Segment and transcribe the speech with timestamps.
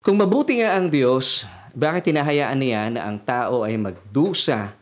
[0.00, 1.44] Kung mabuti nga ang Diyos,
[1.76, 4.72] bakit tinahayaan niya na ang tao ay magdusa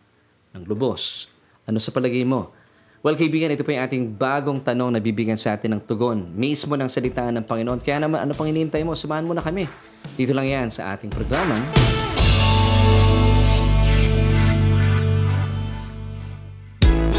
[0.55, 1.27] ng lubos?
[1.67, 2.55] Ano sa palagay mo?
[3.03, 6.23] Well, kaibigan, ito po yung ating bagong tanong na bibigyan sa atin ng tugon.
[6.39, 7.83] Mismo ng salita ng Panginoon.
[7.83, 8.95] Kaya naman, ano pang hinihintay mo?
[8.95, 9.67] Samahan mo na kami.
[10.15, 11.59] Dito lang yan sa ating programa.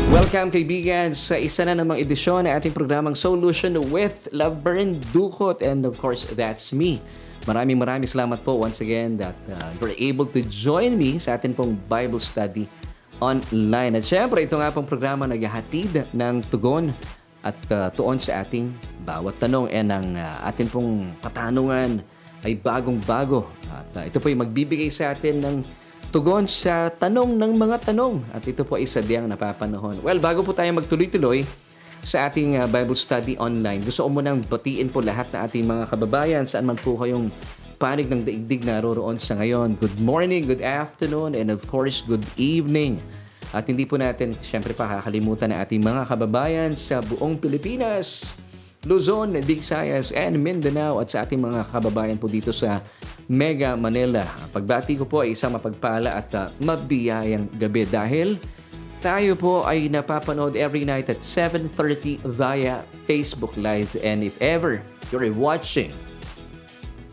[0.07, 5.83] Welcome kaibigan sa isa na namang edisyon ng ating programang Solution with Laverne Ducot and
[5.83, 7.03] of course that's me.
[7.47, 11.55] Maraming maraming salamat po once again that uh, you're able to join me sa ating
[11.55, 12.67] pong Bible study
[13.23, 13.95] online.
[13.99, 16.91] At syempre ito nga pong programa naghahatid ng tugon
[17.39, 18.71] at uh, tuon sa ating
[19.07, 22.03] bawat tanong and ang uh, ating pong katanungan
[22.43, 23.47] ay bagong-bago.
[23.71, 25.55] At uh, ito po yung magbibigay sa atin ng
[26.11, 28.23] tugon sa tanong ng mga tanong.
[28.35, 30.03] At ito po ay sadyang napapanahon.
[30.03, 31.68] Well, bago po tayo magtuloy-tuloy
[32.03, 35.85] sa ating uh, Bible study online, gusto ko munang batiin po lahat na ating mga
[35.91, 37.27] kababayan saan man po kayong
[37.79, 39.79] panig ng daigdig naroroon sa ngayon.
[39.79, 42.99] Good morning, good afternoon, and of course, good evening.
[43.55, 48.35] At hindi po natin, syempre pa, kakalimutan na ating mga kababayan sa buong Pilipinas,
[48.83, 52.83] Luzon, Visayas, and Mindanao at sa ating mga kababayan po dito sa
[53.31, 54.27] Mega Manila.
[54.53, 58.39] Pagbati ko po ay isang mapagpala at uh, mabiyayang gabi dahil
[58.99, 63.95] tayo po ay napapanood every night at 7.30 via Facebook Live.
[64.03, 65.95] And if ever you're watching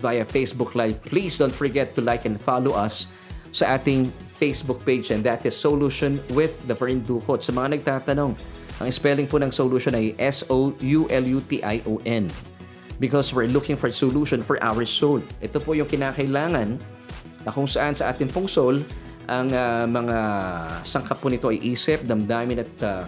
[0.02, 3.06] via Facebook Live, please don't forget to like and follow us
[3.54, 7.40] sa ating Facebook page and that is Solution with the Duhot.
[7.40, 8.36] Sa mga nagtatanong,
[8.76, 12.24] ang spelling po ng solution ay S-O-U-L-U-T-I-O-N
[13.00, 15.24] because we're looking for solution for our soul.
[15.40, 16.76] Ito po yung kinakailangan
[17.46, 18.76] na kung saan sa ating pong soul,
[19.26, 20.18] ang uh, mga
[20.86, 23.04] sangkap po nito ay isip, damdamin at uh,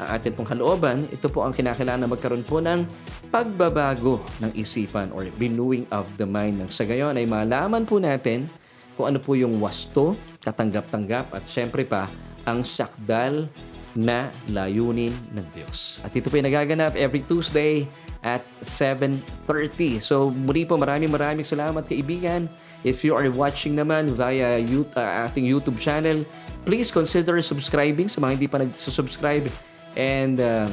[0.00, 2.84] ang ating pong kalooban, ito po ang kinakailangan na magkaroon po ng
[3.30, 6.60] pagbabago ng isipan or renewing of the mind.
[6.60, 8.46] Nang sa gayon ay malaman po natin
[8.94, 12.06] kung ano po yung wasto, katanggap-tanggap at syempre pa
[12.46, 13.48] ang sakdal
[13.94, 16.02] na layunin ng Diyos.
[16.02, 17.86] At ito po yung nagaganap every Tuesday
[18.20, 20.02] at 7.30.
[20.02, 22.50] So muli po maraming maraming salamat kaibigan.
[22.84, 26.20] If you are watching naman via YouTube, uh, ating YouTube channel,
[26.68, 29.48] please consider subscribing sa mga hindi pa nag-subscribe
[29.96, 30.68] and uh,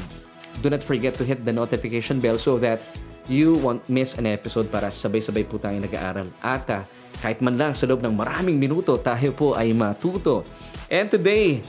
[0.60, 2.84] do not forget to hit the notification bell so that
[3.32, 6.28] you won't miss an episode para sabay-sabay po tayong nag-aaral.
[6.44, 6.84] At uh,
[7.24, 10.44] kahit man lang sa loob ng maraming minuto, tayo po ay matuto.
[10.92, 11.64] And today,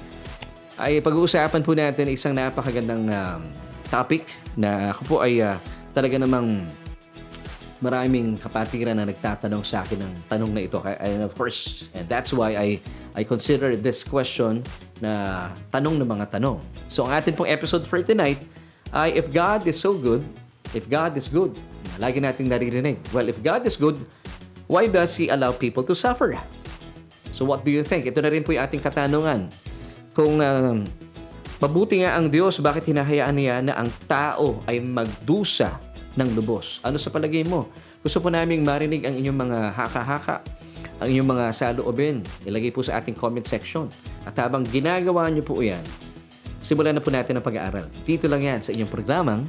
[0.74, 3.40] ay pag-uusapan po natin isang napakagandang um,
[3.86, 4.26] topic
[4.58, 5.54] na ako po ay uh,
[5.94, 6.66] talaga namang
[7.82, 10.78] maraming kapatiran na nagtatanong sa akin ng tanong na ito.
[10.86, 12.68] And of course, and that's why I
[13.12, 14.62] I consider this question
[15.02, 16.62] na tanong ng mga tanong.
[16.86, 18.38] So ang atin pong episode for tonight
[18.94, 20.22] ay if God is so good,
[20.72, 21.58] if God is good,
[21.98, 23.02] lagi nating naririnig.
[23.10, 23.98] Well, if God is good,
[24.70, 26.38] why does He allow people to suffer?
[27.34, 28.06] So what do you think?
[28.06, 29.50] Ito na rin po yung ating katanungan.
[30.14, 30.78] Kung uh,
[31.58, 36.80] mabuti nga ang Diyos, bakit hinahayaan niya na ang tao ay magdusa ng lubos?
[36.84, 37.68] Ano sa palagay mo?
[38.02, 40.36] Gusto po naming marinig ang inyong mga haka-haka,
[40.98, 42.22] ang inyong mga saloobin.
[42.44, 43.88] Ilagay po sa ating comment section.
[44.26, 45.82] At habang ginagawa niyo po yan,
[46.58, 47.86] simulan na po natin ang pag-aaral.
[48.04, 49.46] Dito lang yan sa inyong programang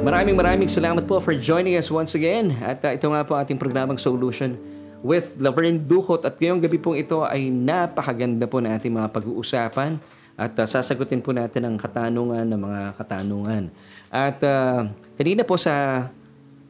[0.00, 2.56] Maraming maraming salamat po for joining us once again.
[2.64, 6.24] At uh, ito nga po ating programang Solution with Laverne Duhot.
[6.24, 10.00] At ngayong gabi pong ito ay napakaganda po na ating mga pag-uusapan.
[10.40, 13.68] At uh, sasagutin po natin ang katanungan ng mga katanungan.
[14.08, 14.88] At uh,
[15.20, 16.06] kanina po sa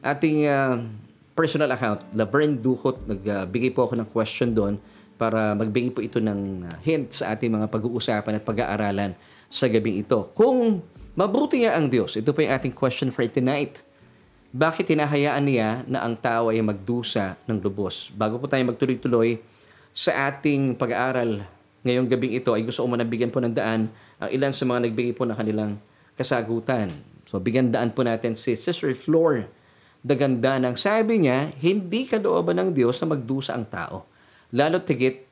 [0.03, 0.83] ating uh,
[1.39, 4.75] personal account, Laverne Duhot, nagbigay po ako ng question doon
[5.21, 9.13] para magbigay po ito ng hint sa ating mga pag-uusapan at pag-aaralan
[9.47, 10.33] sa gabing ito.
[10.33, 10.81] Kung
[11.19, 12.15] Mabuti nga ang Diyos.
[12.15, 13.83] Ito po yung ating question for tonight.
[14.51, 18.11] Bakit hinahayaan niya na ang tao ay magdusa ng lubos?
[18.11, 19.39] Bago po tayo magtuloy-tuloy
[19.95, 21.47] sa ating pag-aaral
[21.87, 23.87] ngayong gabing ito, ay gusto ko manabigyan po ng daan
[24.19, 25.79] ang ilan sa mga nagbigay po ng kanilang
[26.19, 26.91] kasagutan.
[27.31, 29.47] So, bigyan daan po natin si Sister Flor
[30.01, 34.09] Daganda ng sabi niya, hindi kadooban ng Diyos na magdusa ang tao.
[34.51, 35.29] Lalo tigit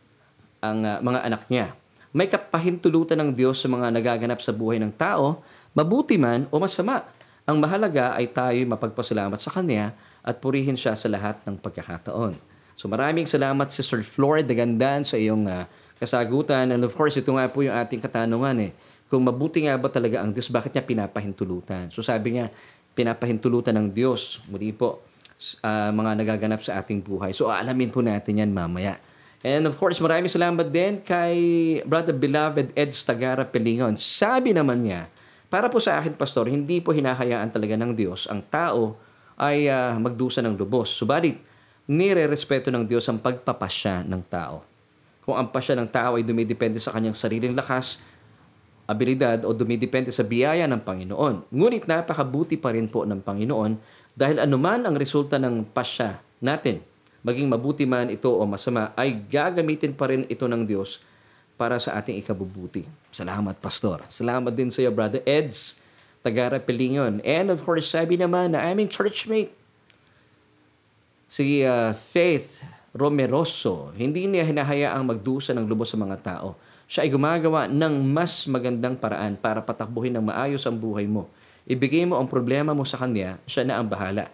[0.60, 1.72] ang uh, mga anak niya.
[2.12, 5.40] May kapahintulutan ng Diyos sa mga nagaganap sa buhay ng tao
[5.78, 7.06] Mabuti man o masama,
[7.48, 12.36] ang mahalaga ay tayo mapagpasalamat sa Kanya at purihin siya sa lahat ng pagkakataon.
[12.76, 15.64] So maraming salamat Sister Flor Dagandan sa iyong uh,
[15.96, 16.68] kasagutan.
[16.68, 18.76] And of course, ito nga po yung ating katanungan eh.
[19.08, 21.88] Kung mabuti nga ba talaga ang Diyos, bakit niya pinapahintulutan?
[21.88, 22.52] So sabi niya,
[22.92, 24.44] pinapahintulutan ng Diyos.
[24.52, 25.00] Muli po,
[25.64, 27.32] uh, mga nagaganap sa ating buhay.
[27.32, 29.00] So alamin po natin yan mamaya.
[29.40, 31.38] And of course, maraming salamat din kay
[31.88, 33.96] Brother Beloved Ed Stagara Pelingon.
[33.96, 35.08] Sabi naman niya,
[35.48, 39.00] para po sa akin, Pastor, hindi po hinahayaan talaga ng Diyos ang tao
[39.40, 40.92] ay uh, magdusa ng lubos.
[40.92, 41.40] Subalit,
[41.88, 44.60] nire-respeto ng Diyos ang pagpapasya ng tao.
[45.24, 47.96] Kung ang pasya ng tao ay dumidepende sa kanyang sariling lakas,
[48.88, 51.48] abilidad o dumidepende sa biyaya ng Panginoon.
[51.52, 53.72] Ngunit napakabuti pa rin po ng Panginoon
[54.16, 56.80] dahil anuman ang resulta ng pasya natin,
[57.20, 61.00] maging mabuti man ito o masama, ay gagamitin pa rin ito ng Diyos
[61.60, 62.97] para sa ating ikabubuti.
[63.10, 64.04] Salamat, Pastor.
[64.12, 65.80] Salamat din sa iyo, Brother Eds,
[66.20, 67.24] Tagara Pelingon.
[67.24, 69.54] And of course, sabi naman na aming churchmate,
[71.28, 76.56] si uh, Faith Romeroso, hindi niya hinahayaang magdusa ng lubos sa mga tao.
[76.88, 81.28] Siya ay gumagawa ng mas magandang paraan para patakbuhin ng maayos ang buhay mo
[81.68, 84.32] Ibigay mo ang problema mo sa Kanya, siya na ang bahala.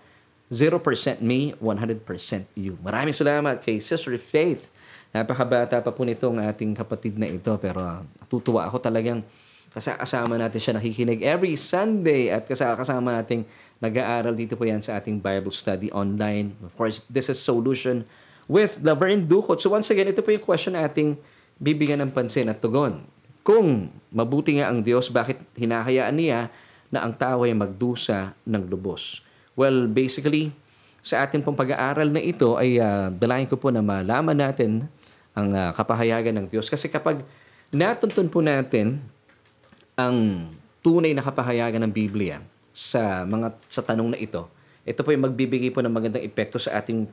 [0.54, 0.78] 0%
[1.18, 2.06] me, 100%
[2.54, 2.78] you.
[2.78, 4.70] Maraming salamat kay Sister Faith.
[5.14, 9.22] Napakabata pa po nitong ating kapatid na ito pero natutuwa ako talagang
[9.70, 13.46] kasama natin siya nakikinig every Sunday at kasama natin
[13.78, 16.58] nag-aaral dito po yan sa ating Bible study online.
[16.66, 18.02] Of course, this is Solution
[18.50, 19.62] with Laverne Ducot.
[19.62, 21.14] So once again, ito po yung question ating
[21.62, 23.06] bibigyan ng pansin at tugon.
[23.46, 26.50] Kung mabuti nga ang Diyos, bakit hinahayaan niya
[26.90, 29.22] na ang tao ay magdusa ng lubos.
[29.54, 30.50] Well, basically,
[31.06, 34.90] sa ating pong pag-aaral na ito ay uh, dalayan ko po na malaman natin
[35.34, 36.70] ang uh, kapahayagan ng Diyos.
[36.70, 37.26] Kasi kapag
[37.74, 39.02] natuntun po natin
[39.98, 40.48] ang
[40.80, 42.38] tunay na kapahayagan ng Biblia
[42.70, 44.46] sa mga sa tanong na ito,
[44.86, 47.10] ito po ay magbibigay po ng magandang epekto sa ating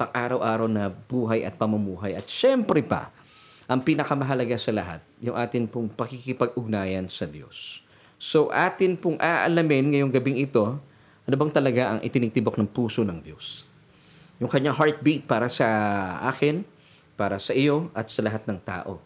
[0.00, 2.16] pang-araw-araw na buhay at pamumuhay.
[2.16, 3.12] At syempre pa,
[3.68, 7.84] ang pinakamahalaga sa lahat, yung atin pong pakikipag-ugnayan sa Diyos.
[8.16, 10.80] So atin pong aalamin ngayong gabing ito,
[11.28, 13.68] ano bang talaga ang itinitibok ng puso ng Diyos.
[14.40, 15.68] Yung kanyang heartbeat para sa
[16.24, 16.64] akin,
[17.20, 18.96] para sa iyo, at sa lahat ng tao.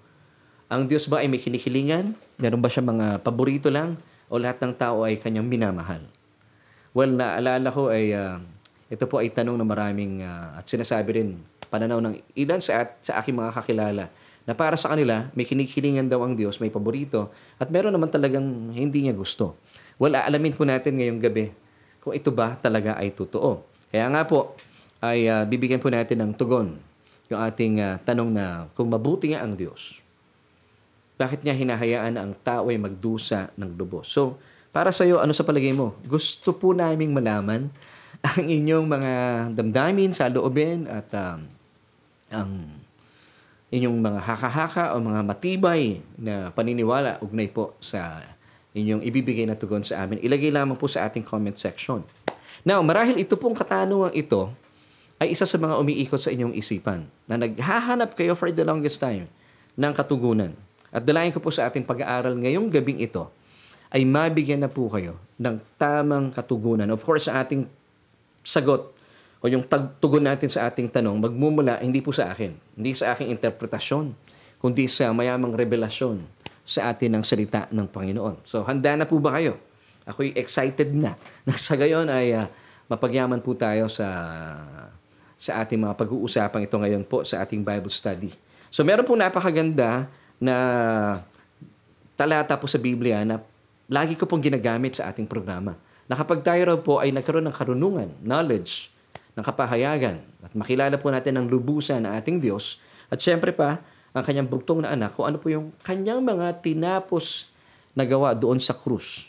[0.70, 2.14] Ang Diyos ba ay may kinikilingan?
[2.38, 3.99] Meron ba siya mga paborito lang?
[4.31, 6.06] O lahat ng tao ay kanyang minamahal?
[6.94, 8.38] Well, naalala ko ay uh,
[8.87, 13.02] ito po ay tanong na maraming uh, at sinasabi rin pananaw ng ilan sa, at,
[13.02, 14.06] sa aking mga kakilala
[14.46, 18.70] na para sa kanila, may kinikilingan daw ang Diyos, may paborito, at meron naman talagang
[18.70, 19.58] hindi niya gusto.
[19.99, 21.50] Well, aalamin po natin ngayong gabi
[21.99, 23.67] kung ito ba talaga ay totoo.
[23.90, 24.55] Kaya nga po,
[25.02, 26.94] ay uh, bibigyan po natin ng tugon
[27.32, 30.05] yung ating uh, tanong na kung mabuti nga ang Diyos,
[31.15, 34.11] bakit niya hinahayaan na ang tao ay magdusa ng lubos?
[34.11, 34.37] So,
[34.75, 35.94] para sa iyo, ano sa palagay mo?
[36.03, 37.71] Gusto po naming malaman
[38.29, 39.12] ang inyong mga
[39.55, 41.47] damdamin sa loobin at um,
[42.35, 42.50] ang
[43.70, 48.23] inyong mga haka-haka o mga matibay na paniniwala ugnay po sa
[48.75, 50.19] inyong ibibigay na tugon sa amin.
[50.19, 52.03] Ilagay lamang po sa ating comment section.
[52.67, 54.50] Now, marahil ito pong katanungan ito
[55.22, 59.31] ay isa sa mga umiikot sa inyong isipan na naghahanap kayo for the longest time
[59.78, 60.55] ng katugunan.
[60.94, 63.31] At dalayan ko po sa ating pag-aaral ngayong gabing ito
[63.94, 66.87] ay mabigyan na po kayo ng tamang katugunan.
[66.90, 67.66] Of course, sa ating
[68.43, 68.94] sagot
[69.38, 69.62] o yung
[70.00, 74.17] tugon natin sa ating tanong, magmumula hindi po sa akin, hindi sa aking interpretasyon,
[74.56, 76.25] kundi sa mayamang revelasyon
[76.64, 78.40] sa atin ng salita ng Panginoon.
[78.49, 79.60] So, handa na po ba kayo?
[80.08, 81.20] Ako'y excited na
[81.60, 82.49] sa gayon ay uh,
[82.88, 84.08] mapagyaman po tayo sa
[85.44, 88.32] sa ating mga pag-uusapang ito ngayon po sa ating Bible study.
[88.73, 90.08] So, meron po napakaganda
[90.41, 90.56] na
[92.17, 93.44] talata po sa Biblia na
[93.93, 95.77] lagi ko pong ginagamit sa ating programa.
[96.08, 98.89] Na kapag tayo raw po ay nagkaroon ng karunungan, knowledge,
[99.34, 102.79] ng kapahayagan at makilala po natin ang lubusan ng ating Diyos
[103.10, 103.82] at syempre pa
[104.15, 107.51] ang kanyang bugtong na anak kung ano po yung kanyang mga tinapos
[107.98, 109.27] na gawa doon sa krus.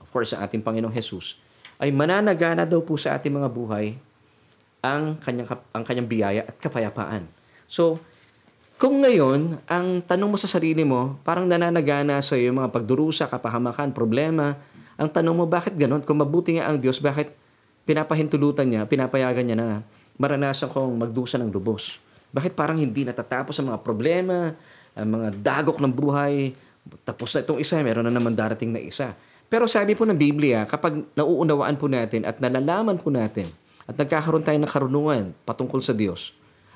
[0.00, 1.36] Of course, ang ating Panginoong Jesus
[1.76, 4.00] ay mananagana daw po sa ating mga buhay
[4.84, 7.24] ang kanyang, ang kanyang biyaya at kapayapaan.
[7.64, 7.96] So,
[8.76, 13.96] kung ngayon, ang tanong mo sa sarili mo, parang nananagana sa iyo mga pagdurusa, kapahamakan,
[13.96, 14.60] problema,
[15.00, 16.04] ang tanong mo, bakit ganon?
[16.04, 17.32] Kung mabuti nga ang Diyos, bakit
[17.88, 19.80] pinapahintulutan niya, pinapayagan niya na
[20.20, 21.96] maranasan kong magdusa ng lubos.
[22.34, 24.52] Bakit parang hindi natatapos ang mga problema,
[24.92, 26.52] ang mga dagok ng buhay,
[27.08, 29.16] tapos na itong isa, meron na naman darating na isa.
[29.48, 33.48] Pero sabi po ng Biblia, kapag nauunawaan po natin at nalalaman po natin
[33.84, 36.32] at nagkakaroon tayo ng karunungan patungkol sa Diyos,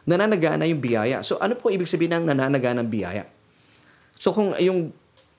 [0.09, 1.21] nananagana yung biyaya.
[1.25, 3.25] So ano po ibig sabihin ng nananagana ng biyaya?
[4.19, 4.93] So kung yung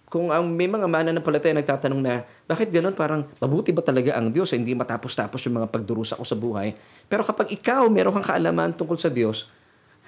[0.10, 4.50] kung ang may mga mananampalataya nagtatanong na, bakit ganoon parang mabuti ba talaga ang Diyos?
[4.58, 6.74] Hindi matapos-tapos yung mga pagdurusa ko sa buhay.
[7.06, 9.46] Pero kapag ikaw meron kang kaalaman tungkol sa Diyos,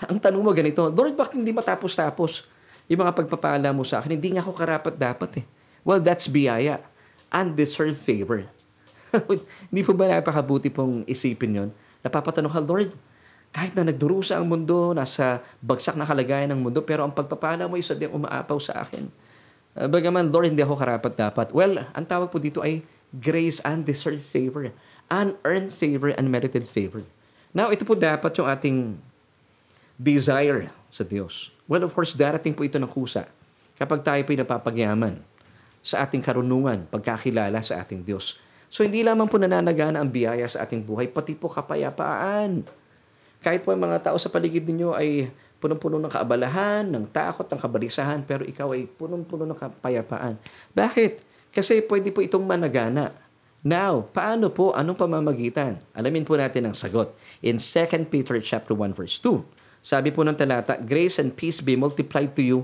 [0.10, 2.50] ang tanong mo ganito, Lord, bakit hindi matapos-tapos
[2.90, 4.18] yung mga pagpapala mo sa akin?
[4.18, 5.46] Hindi nga ako karapat dapat eh.
[5.86, 6.82] Well, that's biyaya.
[7.30, 8.50] Undeserved favor.
[9.70, 11.70] hindi po ba napakabuti pong isipin yon?
[12.02, 12.92] Napapatanong ka, Lord,
[13.52, 17.76] Kahit na nagdurusa ang mundo, nasa bagsak na kalagayan ng mundo, pero ang pagpapala mo
[17.76, 19.12] ay sadyang umaapaw sa akin.
[19.76, 21.52] Uh, bagaman, Lord, hindi ako karapat-dapat.
[21.52, 22.80] Well, ang tawag po dito ay
[23.12, 24.72] grace, undeserved favor.
[25.12, 27.04] Unearned favor, unmerited favor.
[27.52, 28.96] Now, ito po dapat yung ating
[30.00, 31.52] desire sa Diyos.
[31.68, 33.28] Well, of course, darating po ito ng kusa
[33.76, 35.20] kapag tayo po'y napapagyaman
[35.84, 38.41] sa ating karunungan, pagkakilala sa ating Diyos.
[38.72, 42.64] So, hindi lamang po nananagana ang biyaya sa ating buhay, pati po kapayapaan.
[43.44, 45.28] Kahit po ang mga tao sa paligid ninyo ay
[45.60, 50.40] punong-puno ng kaabalahan, ng takot, ng kabalisahan, pero ikaw ay punong-puno ng kapayapaan.
[50.72, 51.20] Bakit?
[51.52, 53.12] Kasi pwede po itong managana.
[53.60, 54.72] Now, paano po?
[54.72, 55.84] Anong pamamagitan?
[55.92, 57.12] Alamin po natin ang sagot.
[57.44, 59.44] In 2 Peter chapter 1 verse 2,
[59.84, 62.64] sabi po ng talata, Grace and peace be multiplied to you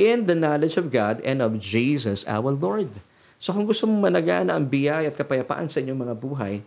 [0.00, 3.04] in the knowledge of God and of Jesus our Lord.
[3.42, 6.62] So kung gusto mong managana ang biyaya at kapayapaan sa inyong mga buhay,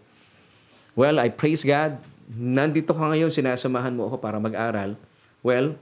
[0.92, 1.96] well, I praise God
[2.32, 4.98] nandito ka ngayon, sinasamahan mo ako para mag-aral,
[5.46, 5.78] well,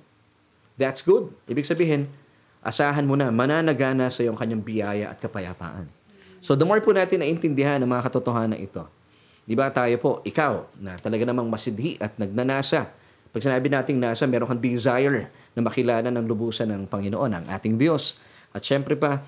[0.75, 1.31] that's good.
[1.47, 2.11] Ibig sabihin,
[2.59, 5.87] asahan mo na, mananagana sa iyong kanyang biyaya at kapayapaan.
[6.43, 8.83] So the more po natin naintindihan ang mga katotohanan ito,
[9.47, 12.91] di ba tayo po, ikaw, na talaga namang masidhi at nagnanasa.
[13.31, 17.79] Pag sinabi nating nasa, meron kang desire na makilala ng lubusan ng Panginoon, ang ating
[17.79, 18.19] Diyos.
[18.53, 19.23] At syempre pa,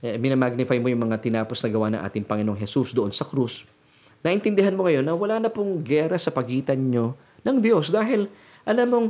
[0.00, 3.68] eh, minamagnify mo yung mga tinapos na gawa ng ating Panginoong Jesus doon sa krus
[4.20, 8.28] naintindihan mo ngayon na wala na pong gera sa pagitan nyo ng Diyos dahil
[8.68, 9.06] alam mong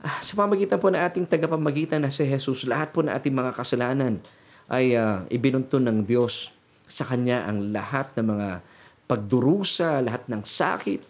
[0.00, 3.52] ah, sa pamagitan po ng ating tagapamagitan na si Jesus, lahat po ng ating mga
[3.52, 4.20] kasalanan
[4.68, 6.52] ay uh, ibinuntun ng Diyos
[6.88, 8.48] sa Kanya ang lahat ng mga
[9.08, 11.00] pagdurusa, lahat ng sakit.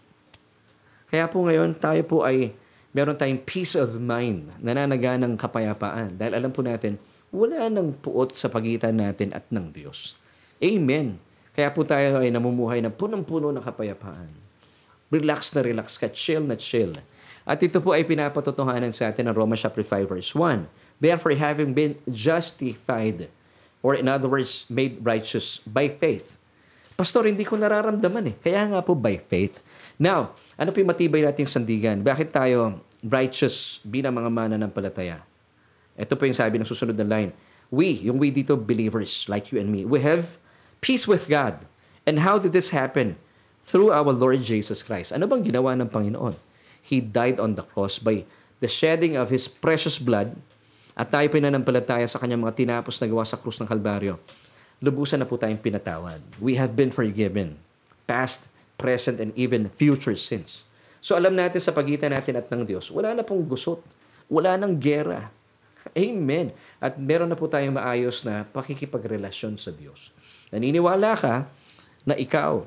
[1.11, 2.55] Kaya po ngayon tayo po ay
[2.95, 6.15] meron tayong peace of mind, nananaganang kapayapaan.
[6.15, 6.99] Dahil alam po natin,
[7.29, 10.17] wala nang puot sa pagitan natin at ng Diyos.
[10.59, 11.21] Amen.
[11.53, 14.31] Kaya po tayo ay namumuhay na punong-puno ng kapayapaan.
[15.11, 16.95] Relax na relax ka, chill na chill.
[17.49, 20.69] At ito po ay pinapatotohanan sa atin ng Romans chapter 5 verse 1.
[20.99, 23.31] Therefore, having been justified,
[23.81, 26.35] or in other words, made righteous by faith.
[26.99, 28.37] Pastor, hindi ko nararamdaman eh.
[28.43, 29.63] Kaya nga po by faith.
[29.95, 32.03] Now, ano po yung matibay nating sandigan?
[32.03, 35.28] Bakit tayo righteous bilang mga mana ng palataya?
[35.99, 37.35] Ito po yung sabi ng susunod na line.
[37.69, 40.39] We, yung we dito, believers like you and me, we have
[40.81, 41.67] peace with God.
[42.07, 43.21] And how did this happen?
[43.67, 45.13] Through our Lord Jesus Christ.
[45.13, 46.39] Ano bang ginawa ng Panginoon?
[46.81, 48.25] He died on the cross by
[48.65, 50.33] the shedding of His precious blood
[50.97, 54.17] at tayo pinanampalataya sa kanyang mga tinapos na gawa sa krus ng Kalbaryo.
[54.81, 56.23] Lubusan na po tayong pinatawad.
[56.41, 57.61] We have been forgiven.
[58.09, 58.49] Past,
[58.81, 60.65] present, and even future sins.
[60.99, 63.83] So alam natin sa pagitan natin at ng Diyos, wala na pong gusot.
[64.27, 65.31] Wala nang gera.
[65.95, 66.53] Amen.
[66.83, 70.13] At meron na po tayong maayos na pakikipagrelasyon sa Diyos.
[70.53, 71.35] Naniniwala ka
[72.05, 72.65] na ikaw,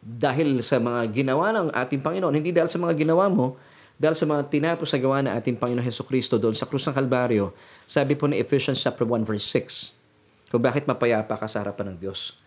[0.00, 3.60] dahil sa mga ginawa ng ating Panginoon, hindi dahil sa mga ginawa mo,
[4.00, 6.96] dahil sa mga tinapos na gawa ng ating Panginoon Heso Kristo doon sa krus ng
[6.96, 7.52] Kalbaryo,
[7.84, 9.92] sabi po ni Ephesians chapter 1 verse 6,
[10.48, 12.40] kung bakit mapayapa ka sa harapan ng Diyos.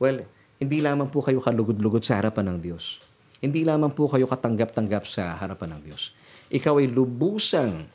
[0.00, 0.24] Well,
[0.56, 2.96] hindi lamang po kayo kalugod-lugod sa harapan ng Diyos.
[3.44, 6.16] Hindi lamang po kayo katanggap-tanggap sa harapan ng Diyos.
[6.48, 7.92] Ikaw ay lubusang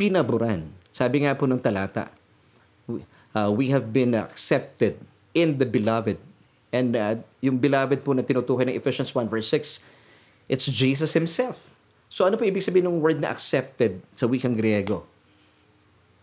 [0.00, 0.72] pinaburan.
[0.88, 2.08] Sabi nga po ng talata,
[3.36, 4.96] uh, we have been accepted
[5.36, 6.16] in the beloved.
[6.72, 9.84] And uh, yung beloved po na tinutukoy ng Ephesians 1 verse 6,
[10.48, 11.76] it's Jesus Himself.
[12.08, 15.04] So ano po ibig sabihin ng word na accepted sa wikang Griego?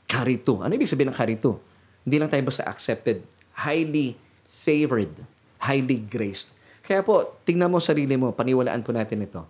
[0.10, 0.66] Karito.
[0.66, 1.62] Ano ibig sabihin ng karito?
[2.02, 3.22] Hindi lang tayo basta accepted.
[3.54, 4.18] Highly
[4.50, 5.14] favored.
[5.62, 6.50] Highly graced.
[6.82, 9.44] Kaya po, tingnan mo sarili mo, paniwalaan po natin ito.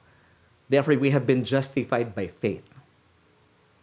[0.65, 2.65] Therefore, we have been justified by faith.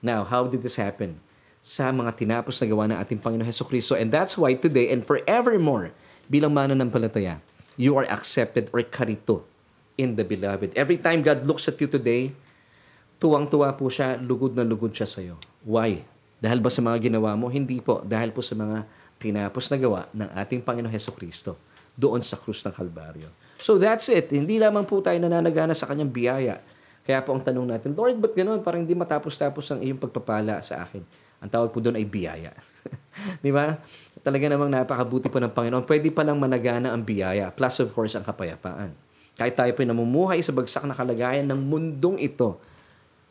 [0.05, 1.25] Now, how did this happen?
[1.65, 3.97] sa mga tinapos na gawa ng ating Panginoon Heso Kristo.
[3.97, 5.97] And that's why today and forevermore,
[6.29, 7.41] bilang mananampalataya,
[7.81, 9.49] you are accepted or karito
[9.97, 10.77] in the beloved.
[10.77, 12.37] Every time God looks at you today,
[13.17, 15.41] tuwang-tuwa po siya, lugod na lugod siya sa iyo.
[15.65, 16.05] Why?
[16.37, 17.49] Dahil ba sa mga ginawa mo?
[17.49, 18.05] Hindi po.
[18.05, 18.85] Dahil po sa mga
[19.17, 21.57] tinapos na gawa ng ating Panginoon Heso Kristo
[21.97, 23.33] doon sa krus ng Kalbaryo.
[23.57, 24.29] So that's it.
[24.29, 26.61] Hindi lamang po tayo nananagana sa kanyang biyaya.
[27.05, 28.65] Kaya po ang tanong natin, Lord, ba't ganoon?
[28.65, 31.05] Parang hindi matapos-tapos ang iyong pagpapala sa akin.
[31.45, 32.57] Ang tawag po doon ay biyaya.
[33.45, 33.77] Di ba?
[34.25, 35.85] Talaga namang napakabuti po ng Panginoon.
[35.85, 37.53] Pwede pa lang managana ang biyaya.
[37.53, 38.97] Plus, of course, ang kapayapaan.
[39.37, 42.57] Kahit tayo po namumuhay sa bagsak na kalagayan ng mundong ito,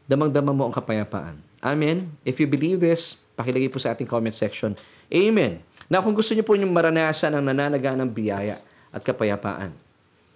[0.06, 1.42] damang-dama mo ang kapayapaan.
[1.66, 2.14] Amen?
[2.22, 4.78] If you believe this, pakilagay po sa ating comment section.
[5.10, 5.66] Amen.
[5.90, 8.62] Na kung gusto niyo po yung maranasan ang nananaga ng biyaya
[8.94, 9.74] at kapayapaan,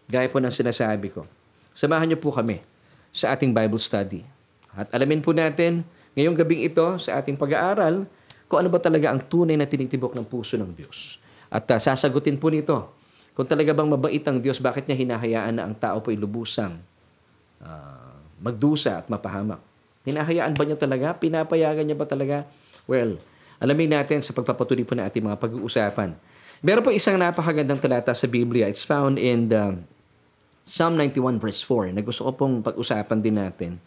[0.09, 1.29] gaya po ng sinasabi ko,
[1.75, 2.63] samahan niyo po kami
[3.17, 4.21] sa ating Bible study.
[4.77, 5.81] At alamin po natin
[6.17, 8.09] Ngayong gabing ito sa ating pag-aaral,
[8.49, 11.21] kung ano ba talaga ang tunay na tinitibok ng puso ng Diyos.
[11.45, 12.89] At uh, sasagutin po nito,
[13.37, 16.81] kung talaga bang mabait ang Diyos, bakit niya hinahayaan na ang tao po ilubusang
[17.61, 19.61] uh, magdusa at mapahamak.
[20.09, 21.13] Hinahayaan ba niya talaga?
[21.13, 22.49] Pinapayagan niya ba talaga?
[22.89, 23.21] Well,
[23.61, 26.17] alamin natin sa pagpapatuloy po na ating mga pag-uusapan.
[26.65, 28.65] Meron po isang napakagandang talata sa Biblia.
[28.65, 29.77] It's found in the
[30.67, 33.79] Psalm 91 verse 4 na gusto ko pong pag-usapan din natin.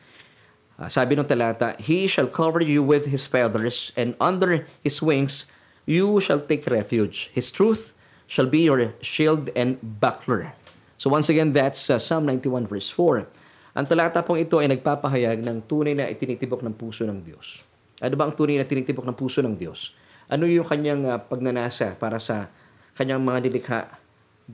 [0.81, 5.45] Uh, sabi ng talata, He shall cover you with His feathers, and under His wings
[5.85, 7.29] you shall take refuge.
[7.37, 7.93] His truth
[8.25, 10.57] shall be your shield and buckler.
[10.97, 13.29] So once again, that's uh, Psalm 91 verse 4.
[13.77, 17.61] Ang talata pong ito ay nagpapahayag ng tunay na itinitibok ng puso ng Diyos.
[18.01, 19.93] Ano ba ang tunay na tinitibok ng puso ng Diyos?
[20.33, 22.49] Ano yung kanyang uh, pagnanasa para sa
[22.97, 24.00] kanyang mga nilikha,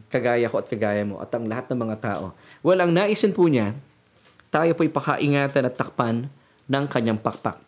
[0.09, 2.37] kagaya ko at kagaya mo, at ang lahat ng mga tao?
[2.61, 3.77] Well, ang naisin po niya,
[4.51, 6.31] tayo po'y pakaingatan at takpan
[6.67, 7.59] ng kanyang pakpak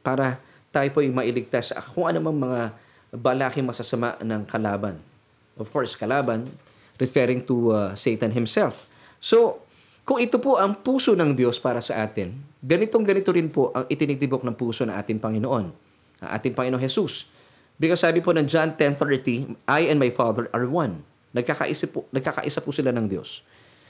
[0.00, 0.40] para
[0.72, 2.60] tayo po'y mailigtas sa kung ano mang mga
[3.12, 5.00] balaking masasama ng kalaban.
[5.58, 6.52] Of course, kalaban,
[7.00, 8.86] referring to uh, Satan himself.
[9.18, 9.64] So,
[10.08, 12.32] kung ito po ang puso ng Diyos para sa atin,
[12.64, 15.66] ganitong ganito rin po ang itinitibok ng puso ng ating Panginoon,
[16.24, 17.28] ang ating Panginoon Jesus.
[17.78, 21.06] Because sabi po ng John 10.30, I and my Father are one.
[21.38, 23.46] Nagkakaisa po, nagkakaisa po sila ng Diyos.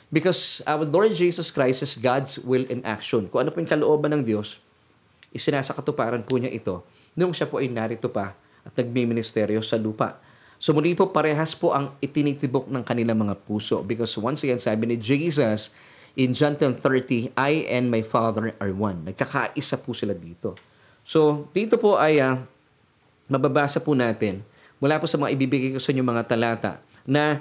[0.09, 3.29] Because our Lord Jesus Christ is God's will in action.
[3.29, 4.57] Kung ano po yung kalooban ng Diyos,
[5.33, 6.81] isinasakatuparan po niya ito
[7.13, 8.33] nung siya po ay narito pa
[8.65, 10.17] at nagmiministeryo sa lupa.
[10.57, 14.89] So muli po parehas po ang itinitibok ng kanilang mga puso because once again sabi
[14.89, 15.71] ni Jesus,
[16.19, 19.07] in John 10.30, I and my Father are one.
[19.07, 20.59] Nagkakaisa po sila dito.
[21.07, 22.43] So, dito po ay uh,
[23.31, 24.43] mababasa po natin
[24.83, 26.73] mula po sa mga ibibigay ko sa inyo mga talata
[27.09, 27.41] na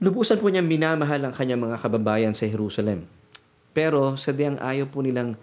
[0.00, 3.04] lubusan po niya minamahal ang kanyang mga kababayan sa Jerusalem.
[3.76, 5.36] Pero sadyang ayaw po nilang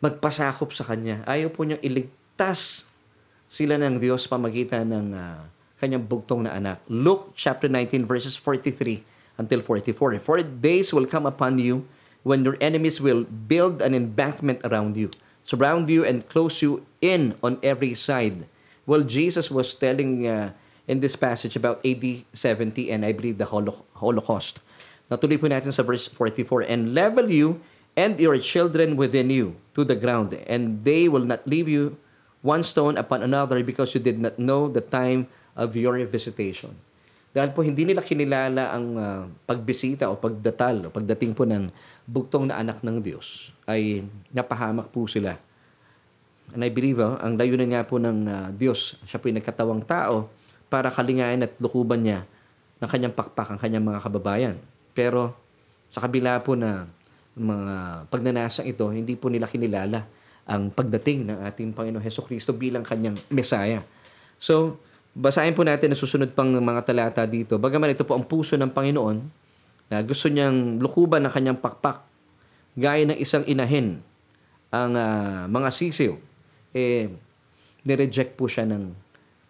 [0.00, 1.20] magpasakop sa kanya.
[1.28, 2.88] Ayaw po niyang iligtas
[3.44, 5.44] sila ng Diyos pamagitan ng uh,
[5.76, 6.80] kanyang bugtong na anak.
[6.88, 9.04] Luke chapter 19 verses 43
[9.36, 10.16] until 44.
[10.24, 11.84] For days will come upon you
[12.24, 15.12] when your enemies will build an embankment around you,
[15.44, 18.48] surround you, and close you in on every side.
[18.88, 23.50] Well, Jesus was telling uh, in this passage about AD 70 and I believe the
[23.98, 24.62] Holocaust.
[25.06, 27.62] Natuloy po natin sa verse 44, And level you
[27.94, 31.94] and your children within you to the ground, and they will not leave you
[32.42, 36.74] one stone upon another because you did not know the time of your visitation.
[37.36, 41.68] Dahil po hindi nila kinilala ang uh, pagbisita o pagdatal o pagdating po ng
[42.08, 45.36] bugtong na anak ng Diyos ay napahamak po sila.
[46.56, 49.84] And I believe oh, ang layunan nga po ng uh, Diyos, siya po yung nagkatawang
[49.84, 50.32] tao
[50.66, 52.26] para kalingayan at lukuban niya
[52.82, 54.54] ng kanyang pakpak ang kanyang mga kababayan.
[54.92, 55.36] Pero
[55.88, 56.88] sa kabila po na
[57.36, 60.04] mga pagnanasang ito, hindi po nila kinilala
[60.46, 63.82] ang pagdating ng ating Panginoon Heso Kristo bilang kanyang Mesaya.
[64.36, 64.78] So,
[65.16, 67.56] Basahin po natin na susunod pang mga talata dito.
[67.56, 69.16] Bagaman ito po ang puso ng Panginoon
[69.88, 72.04] na gusto niyang lukuban ng kanyang pakpak
[72.76, 74.04] gaya ng isang inahin
[74.68, 76.20] ang uh, mga sisiw.
[76.76, 77.08] Eh,
[77.88, 78.92] nireject po siya ng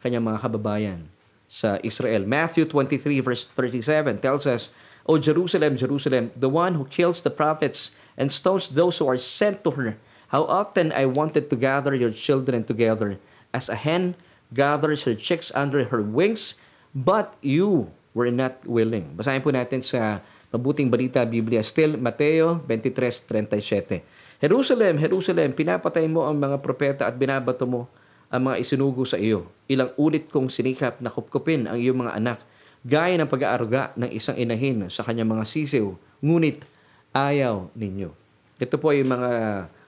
[0.07, 1.11] kanyang mga kababayan
[1.51, 2.23] sa Israel.
[2.23, 4.71] Matthew 23 verse 37 tells us,
[5.07, 9.67] O Jerusalem, Jerusalem, the one who kills the prophets and stones those who are sent
[9.67, 9.99] to her,
[10.35, 13.19] how often I wanted to gather your children together
[13.55, 14.19] as a hen
[14.51, 16.59] gathers her chicks under her wings,
[16.95, 19.15] but you were not willing.
[19.15, 24.03] Basahin po natin sa Mabuting Balita Biblia, still Mateo 23:37.
[24.43, 27.89] Jerusalem, Jerusalem, pinapatay mo ang mga propeta at binabato mo
[28.37, 29.49] ang mga isinugo sa iyo.
[29.65, 32.39] Ilang ulit kong sinikap na kupkupin ang iyong mga anak,
[32.85, 36.69] gaya ng pag-aaruga ng isang inahin sa kanyang mga sisiw, ngunit
[37.17, 38.13] ayaw ninyo.
[38.61, 39.31] Ito po ay mga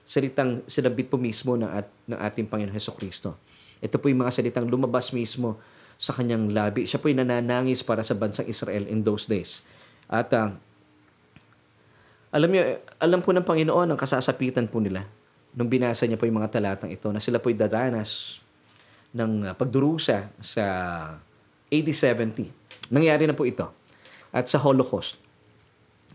[0.01, 3.37] salitang sinabit po mismo ng, at, ng ating Panginoon Heso Kristo.
[3.85, 5.61] Ito po yung mga salitang lumabas mismo
[6.01, 6.89] sa kanyang labi.
[6.89, 9.61] Siya po yung nananangis para sa bansang Israel in those days.
[10.09, 10.57] At uh,
[12.33, 15.05] alam niyo, alam po ng Panginoon ang kasasapitan po nila
[15.53, 18.41] nung binasa niya po yung mga talatang ito na sila po dadanas
[19.13, 20.65] ng uh, pagdurusa sa
[21.69, 22.93] AD 70.
[22.93, 23.65] Nangyari na po ito.
[24.29, 25.17] At sa Holocaust,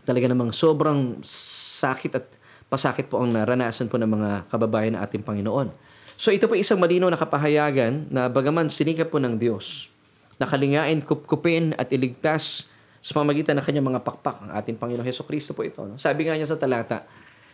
[0.07, 2.25] talaga namang sobrang sakit at
[2.71, 5.67] pasakit po ang naranasan po ng mga kababayan ng ating Panginoon.
[6.15, 9.91] So ito po isang malinaw na kapahayagan na bagaman sinikap po ng Diyos,
[10.39, 12.71] nakalingain, kupkupin at iligtas
[13.03, 15.83] sa pamagitan ng kanyang mga pakpak ang ating Panginoon Heso Kristo po ito.
[15.83, 15.99] No?
[15.99, 17.03] Sabi nga niya sa talata,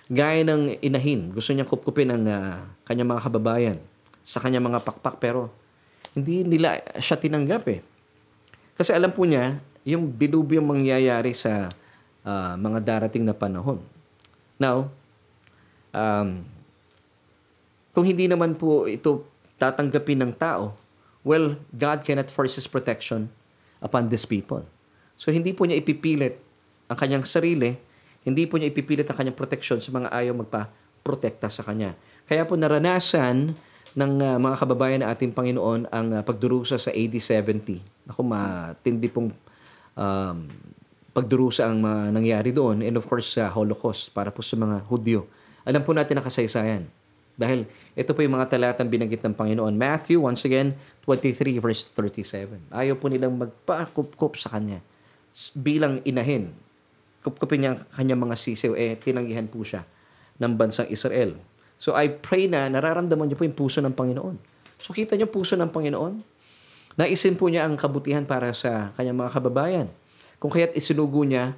[0.09, 3.77] gaya ng inahin, gusto niyang kupkupin ang uh, kanyang mga kababayan
[4.21, 5.49] sa kanyang mga pakpak pero
[6.13, 7.79] hindi nila siya tinanggap eh.
[8.75, 11.69] Kasi alam po niya, yung bilubyong mangyayari sa
[12.25, 13.81] uh, mga darating na panahon.
[14.61, 14.93] Now,
[15.95, 16.45] um,
[17.91, 19.25] kung hindi naman po ito
[19.57, 20.77] tatanggapin ng tao,
[21.25, 23.29] well, God cannot force His protection
[23.81, 24.65] upon these people.
[25.17, 26.41] So, hindi po niya ipipilit
[26.89, 27.77] ang kanyang sarili,
[28.21, 31.97] Hindi po niya ipipilit ang kanyang proteksyon sa mga ayaw magpa-protekta sa kanya.
[32.29, 33.57] Kaya po naranasan
[33.91, 37.81] ng uh, mga kababayan na ating Panginoon ang uh, pagdurusa sa AD 70.
[38.07, 39.33] Ako, matindi pong
[39.97, 40.37] um,
[41.11, 44.85] pagdurusa ang mga nangyari doon and of course sa uh, Holocaust para po sa mga
[44.87, 45.27] Hudyo.
[45.67, 46.87] Alam po natin ang kasaysayan.
[47.35, 47.65] Dahil
[47.97, 49.73] ito po yung mga talatang binanggit ng Panginoon.
[49.73, 52.69] Matthew, once again, 23 verse 37.
[52.69, 54.83] Ayaw po nilang magpakup sa Kanya.
[55.55, 56.53] Bilang inahin,
[57.21, 59.85] kupkupin niya kanyang mga sisiw, eh tinanggihan po siya
[60.41, 61.37] ng bansang Israel.
[61.81, 64.37] So I pray na nararamdaman niyo po yung puso ng Panginoon.
[64.81, 66.21] So kita niyo puso ng Panginoon.
[66.97, 69.87] Naisin po niya ang kabutihan para sa kanyang mga kababayan.
[70.41, 71.53] Kung kaya't isinugo niya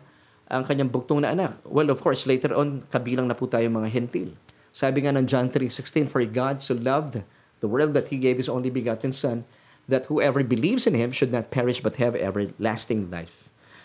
[0.54, 1.58] ang kanyang bugtong na anak.
[1.66, 4.38] Well, of course, later on, kabilang na po tayo mga hentil.
[4.70, 7.26] Sabi nga ng John 3.16, For God so loved
[7.64, 9.50] the world that He gave His only begotten Son,
[9.90, 13.43] that whoever believes in Him should not perish but have everlasting life.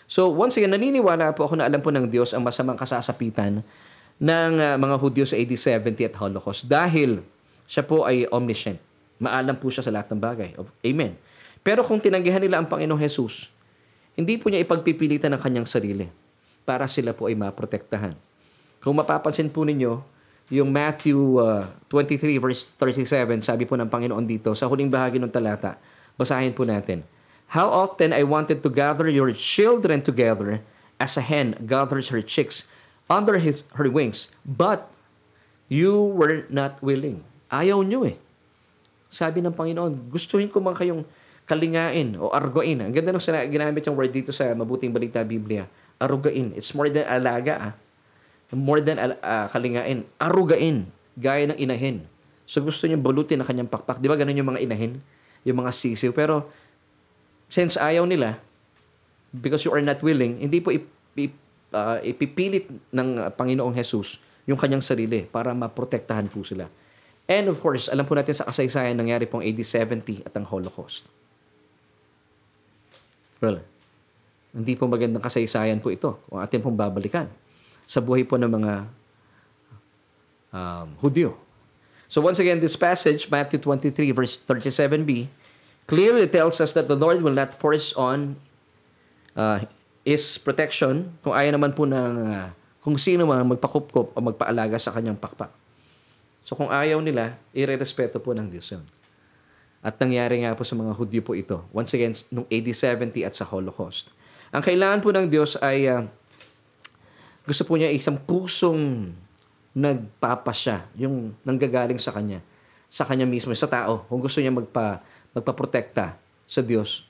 [0.09, 3.61] So, once again, naniniwala po ako na alam po ng Diyos ang masamang kasasapitan
[4.17, 7.21] ng uh, mga Hudyo sa AD 70 at Holocaust dahil
[7.69, 8.81] siya po ay omniscient.
[9.21, 10.49] Maalam po siya sa lahat ng bagay.
[10.81, 11.13] Amen.
[11.61, 13.53] Pero kung tinanggihan nila ang Panginoong Jesus,
[14.17, 16.09] hindi po niya ipagpipilitan ng kanyang sarili
[16.65, 18.17] para sila po ay maprotektahan.
[18.81, 20.01] Kung mapapansin po ninyo,
[20.49, 25.29] yung Matthew uh, 23 verse 37, sabi po ng Panginoon dito, sa huling bahagi ng
[25.29, 25.77] talata,
[26.17, 27.05] basahin po natin.
[27.57, 30.61] How often I wanted to gather your children together
[31.01, 32.67] as a hen gathers her chicks
[33.09, 34.29] under his, her wings.
[34.45, 34.85] But
[35.71, 37.25] you were not willing.
[37.49, 38.21] Ayaw nyo eh.
[39.09, 41.01] Sabi ng Panginoon, gustuhin ko man kayong
[41.49, 42.85] kalingain o argoin.
[42.85, 45.65] Ang ganda nung ginamit yung word dito sa Mabuting Balita Biblia.
[45.97, 46.53] Arugain.
[46.53, 47.73] It's more than alaga ah.
[48.53, 50.05] More than uh, kalingain.
[50.21, 50.93] Arugain.
[51.17, 52.05] Gaya ng inahin.
[52.45, 53.97] So gusto niya balutin ang kanyang pakpak.
[53.97, 55.01] Di ba ganun yung mga inahin?
[55.41, 56.13] Yung mga sisiw.
[56.13, 56.49] Pero
[57.49, 58.37] since ayaw nila,
[59.33, 64.57] because you are not willing, hindi po ip- ip- uh, ipipilit ng Panginoong Jesus yung
[64.57, 66.69] kanyang sarili para maprotektahan po sila.
[67.29, 71.05] And of course, alam po natin sa kasaysayan nangyari pong AD 70 at ang Holocaust.
[73.37, 73.61] Well,
[74.49, 77.29] hindi po magandang kasaysayan po ito kung atin pong babalikan
[77.85, 78.73] sa buhay po ng mga
[80.49, 81.37] um, Hudyo.
[82.09, 85.29] So once again, this passage, Matthew 23 verse 37b,
[85.89, 88.37] clearly tells us that the Lord will not force on
[89.33, 89.65] uh,
[90.05, 92.53] is protection kung ayaw naman po ng uh,
[92.85, 95.49] kung sino man magpakupkop o magpaalaga sa kanyang pakpak.
[96.45, 98.85] So kung ayaw nila, irerespeto po ng Diyos yun.
[99.81, 101.65] At nangyari nga po sa mga Hudyo po ito.
[101.73, 104.13] Once again, nung AD 70 at sa Holocaust.
[104.53, 106.05] Ang kailangan po ng Diyos ay uh,
[107.49, 109.09] gusto po niya isang pusong
[109.73, 112.41] nagpapasya, yung nanggagaling sa Kanya,
[112.89, 114.05] sa Kanya mismo, sa tao.
[114.09, 115.01] Kung gusto niya magpa,
[115.39, 117.09] magpaprotekta sa Diyos,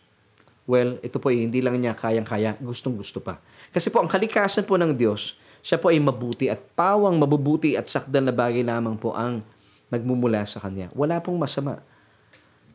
[0.70, 3.42] Well, ito po ay hindi lang niya kayang-kaya, gustong-gusto pa.
[3.74, 5.34] Kasi po ang kalikasan po ng Diyos,
[5.66, 9.42] siya po ay mabuti at pawang mabubuti at sakdal na bagay lamang po ang
[9.90, 10.94] nagmumula sa Kanya.
[10.94, 11.82] Wala pong masama.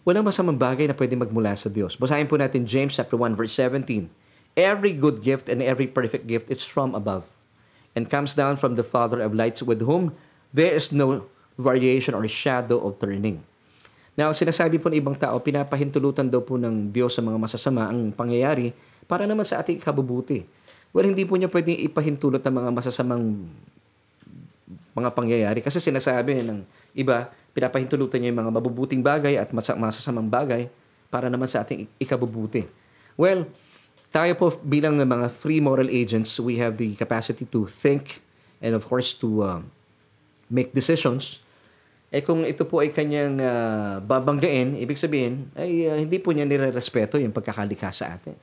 [0.02, 1.94] Walang masamang bagay na pwede magmula sa Diyos.
[1.94, 4.10] Basahin po natin James chapter 1 verse 17.
[4.58, 7.30] Every good gift and every perfect gift is from above
[7.94, 10.12] and comes down from the Father of lights with whom
[10.50, 13.46] there is no variation or shadow of turning.
[14.14, 18.14] Now, sinasabi po ng ibang tao, pinapahintulutan daw po ng Diyos sa mga masasama ang
[18.14, 18.70] pangyayari
[19.10, 20.46] para naman sa ating kabubuti.
[20.94, 23.24] Well, hindi po niya pwedeng ipahintulot ng mga masasamang
[24.94, 26.62] mga pangyayari kasi sinasabi ng
[26.94, 30.70] iba, pinapahintulutan niya yung mga mabubuting bagay at masasamang bagay
[31.10, 32.62] para naman sa ating ikabubuti.
[33.18, 33.50] Well,
[34.14, 38.22] tayo po bilang mga free moral agents, we have the capacity to think
[38.62, 39.60] and of course to uh,
[40.46, 41.43] make decisions
[42.14, 46.46] eh kung ito po ay kanyang uh, babanggain, ibig sabihin, ay uh, hindi po niya
[46.46, 48.38] nire-respeto yung pagkakalikha sa atin.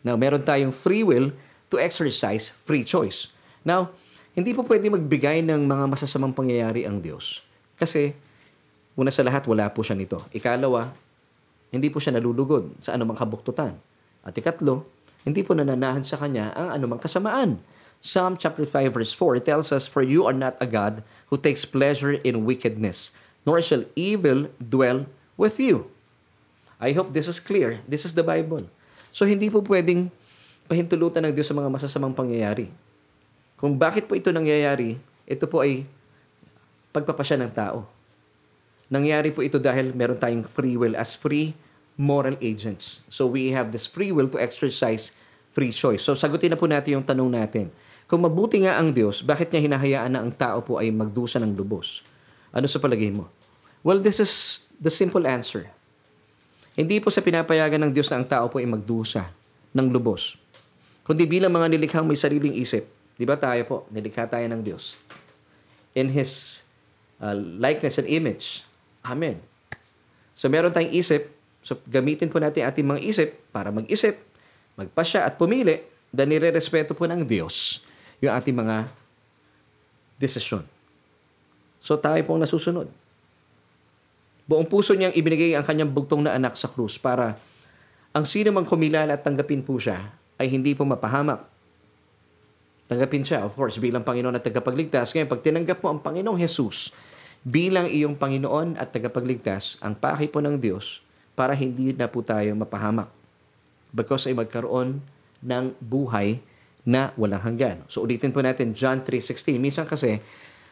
[0.00, 1.28] Now, meron tayong free will
[1.68, 3.28] to exercise free choice.
[3.68, 3.92] Now,
[4.32, 7.44] hindi po pwede magbigay ng mga masasamang pangyayari ang Diyos.
[7.76, 8.16] Kasi,
[8.96, 10.24] una sa lahat, wala po siya nito.
[10.32, 10.88] Ikalawa,
[11.68, 13.76] hindi po siya nalulugod sa anumang kabuktutan.
[14.24, 14.88] At ikatlo,
[15.28, 17.60] hindi po nananahan sa Kanya ang anumang kasamaan.
[18.02, 21.62] Psalm chapter 5 verse 4 tells us, For you are not a God who takes
[21.62, 23.14] pleasure in wickedness,
[23.46, 25.06] nor shall evil dwell
[25.38, 25.86] with you.
[26.82, 27.78] I hope this is clear.
[27.86, 28.66] This is the Bible.
[29.14, 30.10] So hindi po pwedeng
[30.66, 32.74] pahintulutan ng Diyos sa mga masasamang pangyayari.
[33.54, 35.86] Kung bakit po ito nangyayari, ito po ay
[36.90, 37.86] pagpapasya ng tao.
[38.90, 41.54] Nangyari po ito dahil meron tayong free will as free
[41.94, 43.06] moral agents.
[43.06, 45.14] So we have this free will to exercise
[45.54, 46.02] free choice.
[46.02, 47.70] So sagutin na po natin yung tanong natin.
[48.12, 51.56] Kung mabuti nga ang Diyos, bakit niya hinahayaan na ang tao po ay magdusa ng
[51.56, 52.04] lubos?
[52.52, 53.32] Ano sa palagay mo?
[53.80, 55.72] Well, this is the simple answer.
[56.76, 59.32] Hindi po sa pinapayagan ng Diyos na ang tao po ay magdusa
[59.72, 60.36] ng lubos.
[61.08, 62.84] Kundi bilang mga nilikhang may sariling isip,
[63.16, 65.00] Di ba tayo po, nilikha tayo ng Diyos.
[65.96, 66.60] In His
[67.16, 68.64] uh, likeness and image.
[69.04, 69.40] Amen.
[70.36, 71.32] So meron tayong isip,
[71.64, 74.20] so gamitin po natin ating mga isip para mag-isip,
[74.76, 75.80] magpasya at pumili
[76.12, 77.84] dahil nire-respeto po ng Diyos
[78.22, 78.86] yung ating mga
[80.16, 80.62] desisyon.
[81.82, 82.86] So tayo pong nasusunod.
[84.46, 87.34] Buong puso niyang ibinigay ang kanyang bugtong na anak sa krus para
[88.14, 91.42] ang sino mang kumilala at tanggapin po siya ay hindi po mapahamak.
[92.86, 95.16] Tanggapin siya, of course, bilang Panginoon at tagapagligtas.
[95.16, 96.92] Ngayon, pag tinanggap mo ang Panginoong Jesus
[97.42, 102.52] bilang iyong Panginoon at tagapagligtas, ang paki po ng Diyos para hindi na po tayo
[102.54, 103.08] mapahamak.
[103.90, 105.00] Because ay magkaroon
[105.42, 106.38] ng buhay
[106.82, 107.86] na walang hanggan.
[107.86, 109.58] So ulitin po natin John 3.16.
[109.58, 110.18] Minsan kasi,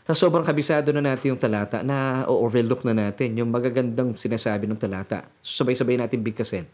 [0.02, 4.78] sa sobrang kabisado na natin yung talata, na overlook na natin yung magagandang sinasabi ng
[4.78, 5.22] talata.
[5.38, 6.66] So sabay-sabay natin bigkasin.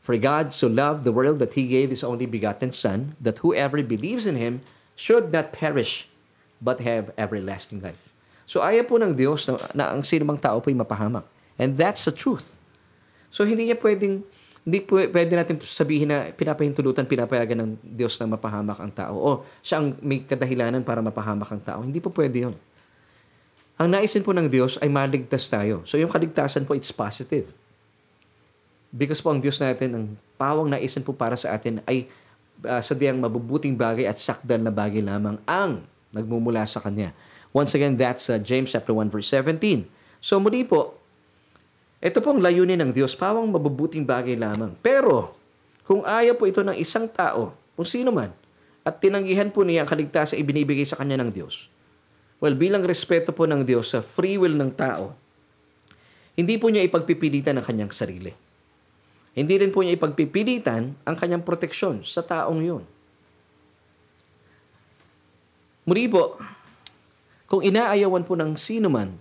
[0.00, 3.82] For God so loved the world that He gave His only begotten Son, that whoever
[3.82, 4.62] believes in Him
[4.94, 6.06] should not perish,
[6.62, 8.14] but have everlasting life.
[8.46, 11.26] So ayaw po ng Diyos na, na ang sinumang tao po'y mapahamak.
[11.60, 12.56] And that's the truth.
[13.30, 14.26] So hindi niya pwedeng,
[14.60, 19.14] hindi pwede natin sabihin na pinapahintulutan, pinapayagan ng Diyos na mapahamak ang tao.
[19.16, 19.30] O
[19.64, 21.80] siya ang may kadahilanan para mapahamak ang tao.
[21.80, 22.54] Hindi po pwede yun.
[23.80, 25.80] Ang naisin po ng Diyos ay maligtas tayo.
[25.88, 27.48] So yung kaligtasan po, it's positive.
[28.92, 30.04] Because po ang Diyos natin, ang
[30.36, 32.04] pawang naisin po para sa atin ay
[32.60, 37.16] uh, sadyang mabubuting bagay at sakdal na bagay lamang ang nagmumula sa Kanya.
[37.56, 39.88] Once again, that's uh, James chapter 1 verse 17.
[40.20, 40.99] So muli po,
[42.00, 44.72] ito pong layunin ng Diyos, pawang mabubuting bagay lamang.
[44.80, 45.36] Pero,
[45.84, 48.32] kung ayaw po ito ng isang tao, kung sino man,
[48.80, 51.68] at tinanggihan po niya ang kaligtasan ibinibigay sa kanya ng Diyos,
[52.40, 55.12] well, bilang respeto po ng Diyos sa free will ng tao,
[56.40, 58.32] hindi po niya ipagpipilitan ang kanyang sarili.
[59.36, 62.82] Hindi rin po niya ipagpipilitan ang kanyang proteksyon sa taong yun.
[65.84, 66.40] Muli po,
[67.44, 69.20] kung inaayawan po ng sino man,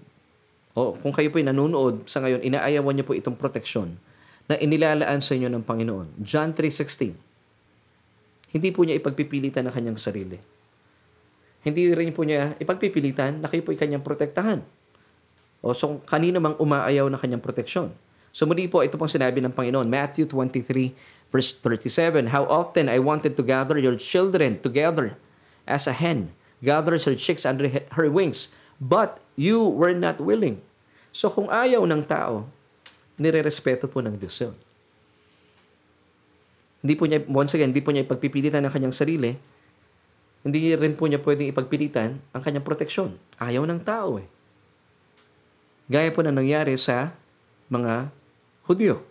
[0.80, 4.00] o kung kayo po ay nanonood sa ngayon, inaayawan niyo po itong proteksyon
[4.48, 6.24] na inilalaan sa inyo ng Panginoon.
[6.24, 10.40] John 3.16 Hindi po niya ipagpipilitan ang kanyang sarili.
[11.60, 14.64] Hindi rin po niya ipagpipilitan na kayo po ay kanyang protektahan.
[15.60, 17.92] O so kanino mang umaayaw na kanyang proteksyon.
[18.32, 20.96] So muli po, ito pong sinabi ng Panginoon, Matthew 23,
[21.28, 25.20] verse 37, How often I wanted to gather your children together
[25.68, 26.32] as a hen
[26.64, 28.48] gathers her chicks under her wings,
[28.80, 30.64] but you were not willing.
[31.10, 32.46] So kung ayaw ng tao,
[33.20, 34.56] nire-respeto po ng Diyos yun.
[36.80, 39.36] Hindi po niya, once again, hindi po niya ipagpipilitan ng kanyang sarili.
[40.40, 43.20] Hindi rin po niya pwedeng ipagpilitan ang kanyang proteksyon.
[43.36, 44.28] Ayaw ng tao eh.
[45.92, 47.12] Gaya po na nangyari sa
[47.68, 48.16] mga
[48.70, 49.02] Hudyo.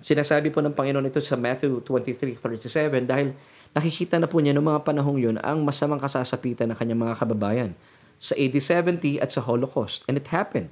[0.00, 3.36] Sinasabi po ng Panginoon ito sa Matthew 23:37 dahil
[3.76, 7.70] nakikita na po niya noong mga panahong yun ang masamang kasasapitan ng kanyang mga kababayan
[8.18, 10.02] sa AD 70 at sa Holocaust.
[10.10, 10.70] And it happened.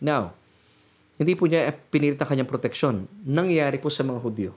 [0.00, 0.36] Now,
[1.16, 3.08] hindi po niya pinilit ang kanyang proteksyon.
[3.24, 4.52] Nangyayari po sa mga Hudyo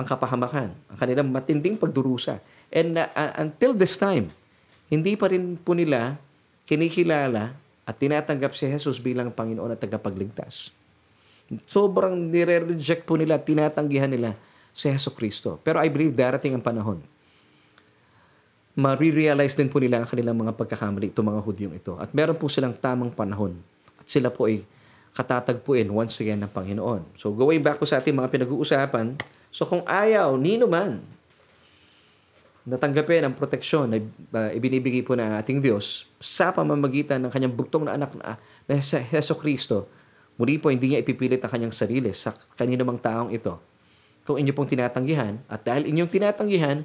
[0.00, 2.40] ang kapahamakan, ang kanilang matinding pagdurusa.
[2.72, 4.32] And uh, uh, until this time,
[4.88, 6.16] hindi pa rin po nila
[6.64, 7.52] kinikilala
[7.84, 10.72] at tinatanggap si Jesus bilang Panginoon at tagapagligtas.
[11.68, 14.38] Sobrang nire-reject po nila, tinatanggihan nila
[14.72, 15.60] si Heso Kristo.
[15.60, 17.04] Pero I believe darating ang panahon.
[18.78, 21.98] Marirealize din po nila ang kanilang mga pagkakamali, itong mga Hudyong ito.
[21.98, 23.58] At meron po silang tamang panahon.
[23.98, 24.62] At sila po ay
[25.14, 27.02] katatagpuin once again ng Panginoon.
[27.18, 29.18] So going back po sa ating mga pinag-uusapan,
[29.50, 31.02] so kung ayaw, nino man,
[32.62, 37.90] natanggapin ang proteksyon na uh, ibinibigay po ng ating Diyos sa pamamagitan ng kanyang bugtong
[37.90, 38.38] na anak na,
[38.70, 39.90] na Heso Kristo,
[40.40, 43.60] Muli po, hindi niya ipipilit ang kanyang sarili sa kanino mang taong ito.
[44.24, 46.80] Kung inyo pong tinatanggihan, at dahil inyong tinatanggihan,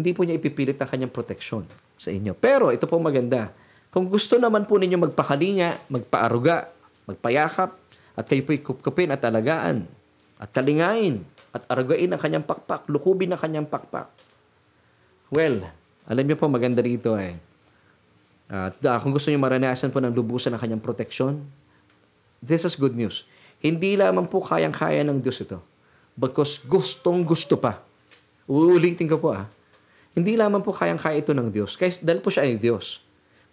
[0.00, 1.68] hindi po niya ipipilit ang kanyang proteksyon
[2.00, 2.32] sa inyo.
[2.34, 3.52] Pero ito po maganda.
[3.92, 6.72] Kung gusto naman po ninyo magpakalinga, magpaaruga,
[7.04, 7.70] magpayakap,
[8.16, 9.84] at kayo po'y kupkupin at alagaan,
[10.40, 14.06] at kalingain, at arugain ang kanyang pakpak, lukubin ang kanyang pakpak.
[15.28, 15.66] Well,
[16.06, 17.34] alam niyo po maganda rito eh.
[18.50, 21.42] At uh, kung gusto niyo maranasan po ng lubusan ng kanyang proteksyon,
[22.40, 23.28] This is good news.
[23.60, 25.60] Hindi lamang po kayang-kaya ng Diyos ito.
[26.16, 27.84] Because gustong gusto pa.
[28.48, 29.44] Uulitin ko po ah.
[30.14, 31.78] Hindi lamang po kayang-kaya ito ng Diyos.
[31.78, 32.98] Kaya, dahil po siya ay Diyos.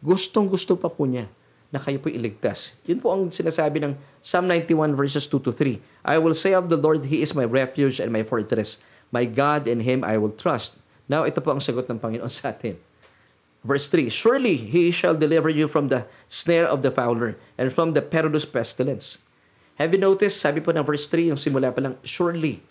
[0.02, 1.30] Gustong gusto pa po niya
[1.70, 2.74] na kayo po iligtas.
[2.88, 3.93] Yun po ang sinasabi ng
[4.24, 5.78] Psalm 91 verses 2 to 3.
[6.08, 8.80] I will say of the Lord, He is my refuge and my fortress.
[9.12, 10.80] My God, in Him I will trust.
[11.08, 12.80] Now, ito po ang sagot ng Panginoon sa atin.
[13.67, 17.91] Verse 3, Surely He shall deliver you from the snare of the fowler and from
[17.91, 19.20] the perilous pestilence.
[19.78, 22.63] Have you noticed, sabi po ng verse 3, yung simula pa lang, surely.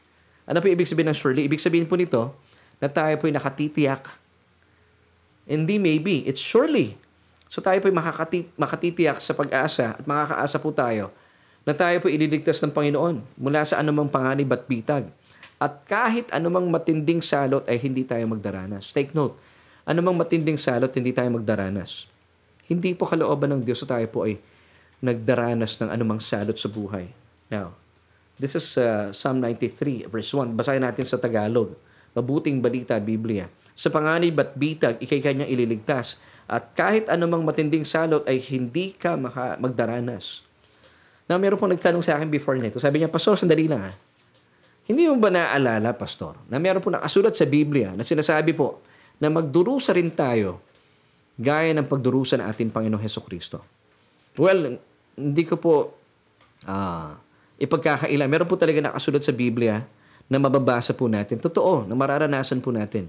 [0.48, 1.46] Ano po ibig sabihin ng surely?
[1.46, 2.34] Ibig sabihin po nito,
[2.80, 4.22] na tayo po'y nakatitiyak
[5.46, 6.98] Hindi maybe, it's surely.
[7.46, 11.14] So tayo po makakati, makatitiyak sa pag-asa at makakaasa po tayo
[11.62, 15.06] na tayo po ililigtas ng Panginoon mula sa anumang panganib at bitag.
[15.56, 18.92] At kahit anumang matinding salot ay hindi tayo magdaranas.
[18.92, 19.38] Take note,
[19.86, 22.10] anumang matinding salot hindi tayo magdaranas.
[22.66, 24.42] Hindi po kalooban ng Diyos sa tayo po ay
[25.00, 27.10] nagdaranas ng anumang salot sa buhay.
[27.46, 27.78] Now,
[28.36, 30.58] this is uh, Psalm 93 verse 1.
[30.58, 31.72] Basahin natin sa Tagalog.
[32.16, 33.52] Mabuting balita, Biblia.
[33.76, 36.16] Sa panganib at bitag, ikay kanyang ililigtas
[36.48, 40.40] at kahit anumang matinding salot ay hindi ka maka- magdaranas.
[41.28, 42.80] Na meron pong nagtanong sa akin before nito.
[42.80, 43.92] Sabi niya, Pastor, sandali lang ha.
[44.86, 48.80] Hindi mo ba naaalala, Pastor, na meron po nakasulat sa Biblia na sinasabi po
[49.18, 50.62] na magdurusa rin tayo
[51.36, 53.60] gaya ng pagdurusa ng ating Panginoong Heso Kristo.
[54.38, 54.80] Well,
[55.18, 55.74] hindi ko po
[56.64, 57.18] ah,
[57.60, 58.24] ipagkakaila.
[58.30, 59.84] Meron po talaga nakasulat sa Biblia
[60.26, 61.38] na mababasa po natin.
[61.38, 63.06] Totoo, na mararanasan po natin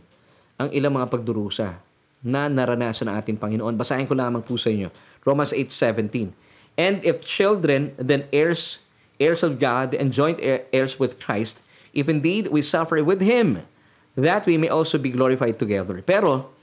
[0.58, 1.77] ang ilang mga pagdurusa
[2.21, 3.77] na naranasan ng ating Panginoon.
[3.77, 4.89] Basahin ko lamang po sa inyo.
[5.21, 6.34] Romans 8.17
[6.77, 8.77] And if children, then heirs,
[9.17, 13.65] heirs of God, and joint heirs with Christ, if indeed we suffer with Him,
[14.13, 16.01] that we may also be glorified together.
[16.06, 16.53] Pero,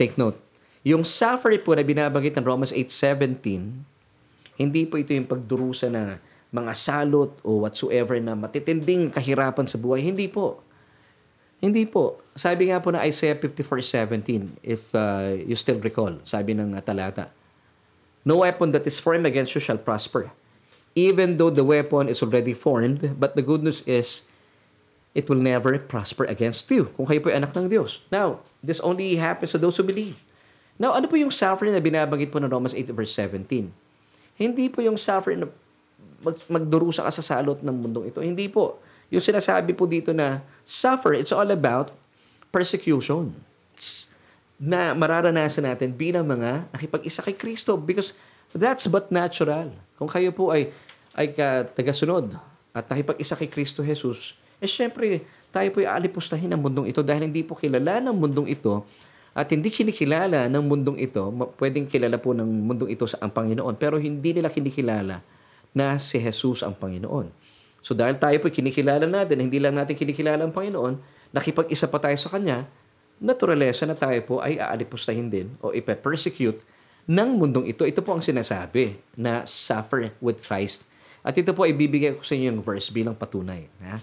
[0.00, 0.40] take note,
[0.80, 6.16] yung suffer po na binabanggit ng Romans 8.17, hindi po ito yung pagdurusa na
[6.54, 10.02] mga salot o whatsoever na matitinding kahirapan sa buhay.
[10.02, 10.62] Hindi po.
[11.58, 12.20] Hindi po.
[12.36, 17.32] Sabi nga po na Isaiah 54:17, if uh, you still recall, sabi ng uh, talata,
[18.26, 20.34] No weapon that is formed against you shall prosper.
[20.98, 24.26] Even though the weapon is already formed, but the good news is,
[25.14, 28.02] it will never prosper against you kung kayo po ay anak ng Diyos.
[28.10, 30.26] Now, this only happens to those who believe.
[30.76, 33.72] Now, ano po yung suffering na binabanggit po ng Romans 8 verse 17?
[34.36, 35.48] Hindi po yung suffering na
[36.22, 38.18] mag, magdurusa ka sa salot ng mundong ito.
[38.22, 38.80] Hindi po.
[39.12, 41.94] Yung sinasabi po dito na suffer, it's all about
[42.50, 43.30] persecution
[44.56, 48.16] na mararanasan natin bilang mga nakipag-isa kay Kristo because
[48.56, 49.68] that's but natural.
[50.00, 50.72] Kung kayo po ay
[51.16, 52.32] ay ka, tagasunod
[52.72, 57.28] at nakipag-isa kay Kristo Jesus, eh syempre tayo po ay aalipustahin ng mundong ito dahil
[57.28, 58.84] hindi po kilala ng mundong ito
[59.36, 61.20] at hindi kinikilala ng mundong ito,
[61.60, 65.20] pwedeng kilala po ng mundong ito sa ang Panginoon, pero hindi nila kinikilala
[65.76, 67.28] na si Jesus ang Panginoon.
[67.84, 70.96] So dahil tayo po kinikilala natin, hindi lang natin kinikilala ang Panginoon,
[71.36, 72.64] nakipag-isa pa tayo sa Kanya,
[73.20, 76.64] naturalesa na tayo po ay aalipustahin din o ipe-persecute
[77.06, 77.84] ng mundong ito.
[77.84, 80.88] Ito po ang sinasabi na suffer with Christ.
[81.22, 83.68] At ito po ay bibigay ko sa inyo yung verse bilang patunay.
[83.84, 83.96] Ha?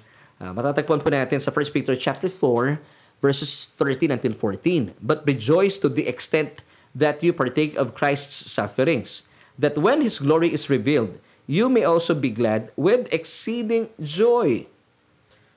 [0.44, 2.80] Uh, matatagpuan po natin sa 1 Peter chapter 4,
[3.24, 4.96] verses 13 until 14.
[5.00, 9.24] But rejoice to the extent that you partake of Christ's sufferings,
[9.56, 14.68] that when His glory is revealed, you may also be glad with exceeding joy.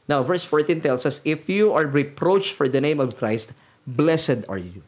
[0.06, 3.50] Now, verse 14 tells us, If you are reproached for the name of Christ,
[3.86, 4.86] blessed are you.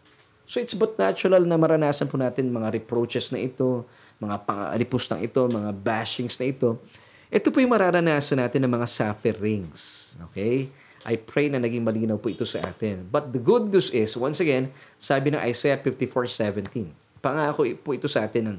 [0.49, 3.85] So it's but natural na maranasan po natin mga reproaches na ito,
[4.17, 6.81] mga pangalipos na ito, mga bashings na ito.
[7.29, 10.15] Ito po yung mararanasan natin ng mga sufferings.
[10.33, 10.73] Okay?
[11.05, 13.05] I pray na naging malinaw po ito sa atin.
[13.07, 16.91] But the good news is, once again, sabi ng Isaiah 54:17.
[17.21, 18.59] Pangako po ito sa atin ng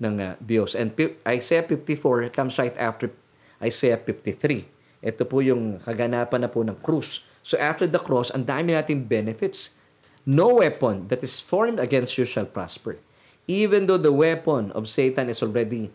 [0.00, 0.72] ng uh, Diyos.
[0.72, 0.96] And
[1.28, 3.12] Isaiah 54 comes right after
[3.60, 5.04] Isaiah 53.
[5.04, 7.20] Ito po yung kaganapan na po ng cross.
[7.44, 9.76] So after the cross, ang dami nating benefits.
[10.24, 13.00] No weapon that is formed against you shall prosper.
[13.48, 15.92] Even though the weapon of Satan is already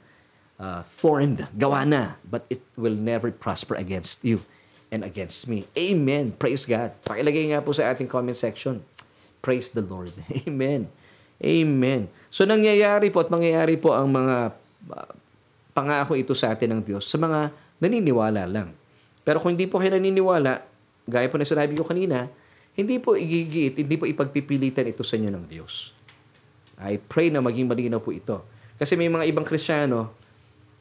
[0.58, 4.42] uh, formed, gawa na, but it will never prosper against you
[4.90, 5.70] and against me.
[5.78, 6.34] Amen.
[6.34, 6.98] Praise God.
[7.06, 8.82] Pakilagay nga po sa ating comment section.
[9.46, 10.12] Praise the Lord.
[10.50, 10.90] Amen.
[11.42, 12.08] Amen.
[12.32, 14.56] So nangyayari po at mangyayari po ang mga
[14.92, 15.12] uh,
[15.76, 17.52] pangako ito sa atin ng Diyos sa mga
[17.84, 18.72] naniniwala lang.
[19.28, 20.64] Pero kung hindi po kayo naniniwala,
[21.10, 22.32] gaya po na sinabi ko kanina,
[22.76, 25.92] hindi po igigiit, hindi po ipagpipilitan ito sa inyo ng Diyos.
[26.80, 28.44] I pray na maging malinaw po ito.
[28.76, 30.12] Kasi may mga ibang Kristiyano,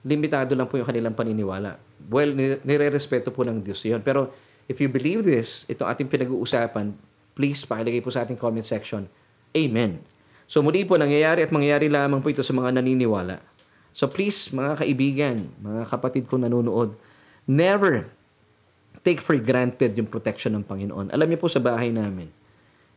[0.02, 1.78] limitado lang po yung kanilang paniniwala.
[2.10, 2.34] Well,
[2.66, 4.02] nire-respeto po ng Diyos yun.
[4.02, 4.34] Pero
[4.66, 6.92] if you believe this, itong ating pinag-uusapan,
[7.38, 9.06] please pakilagay po sa ating comment section,
[9.54, 10.13] Amen.
[10.44, 13.40] So muli po, nangyayari at mangyayari lamang po ito sa mga naniniwala.
[13.94, 16.98] So please, mga kaibigan, mga kapatid ko nanonood,
[17.46, 18.10] never
[19.04, 21.12] take for granted yung protection ng Panginoon.
[21.12, 22.32] Alam niyo po sa bahay namin,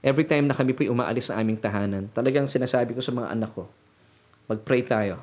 [0.02, 3.52] every time na kami po umaalis sa aming tahanan, talagang sinasabi ko sa mga anak
[3.52, 3.68] ko,
[4.48, 5.20] mag-pray tayo.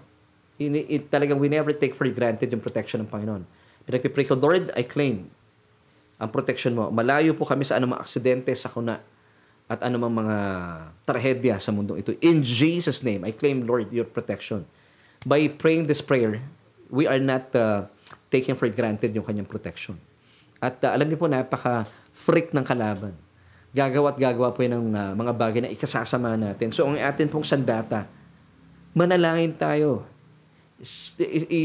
[0.61, 3.43] It, it, talagang we never take for granted yung protection ng Panginoon.
[3.85, 5.29] Pinagpipray ko, Lord, I claim
[6.21, 6.89] ang protection mo.
[6.95, 9.03] Malayo po kami sa anumang aksidente, sa kuna,
[9.65, 10.37] at anumang mga
[11.09, 12.13] trahedya sa mundong ito.
[12.21, 14.69] In Jesus' name, I claim, Lord, your protection.
[15.25, 16.45] By praying this prayer,
[16.93, 17.89] we are not uh,
[18.29, 19.97] taking for granted yung kanyang protection.
[20.61, 23.17] At uh, alam niyo po, napaka-freak ng kalaban.
[23.75, 26.71] gagawa at gagawa po yan ng uh, mga bagay na ikasasama natin.
[26.71, 28.07] So, ang atin pong sandata,
[28.95, 30.07] manalangin tayo.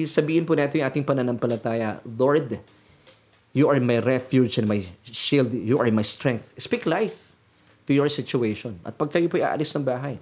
[0.09, 2.57] Sabihin po natin yung ating pananampalataya, Lord,
[3.53, 5.53] you are my refuge and my shield.
[5.53, 6.57] You are my strength.
[6.57, 7.28] Speak life
[7.89, 8.77] to your situation.
[8.85, 10.21] At pag kayo po aalis ng bahay,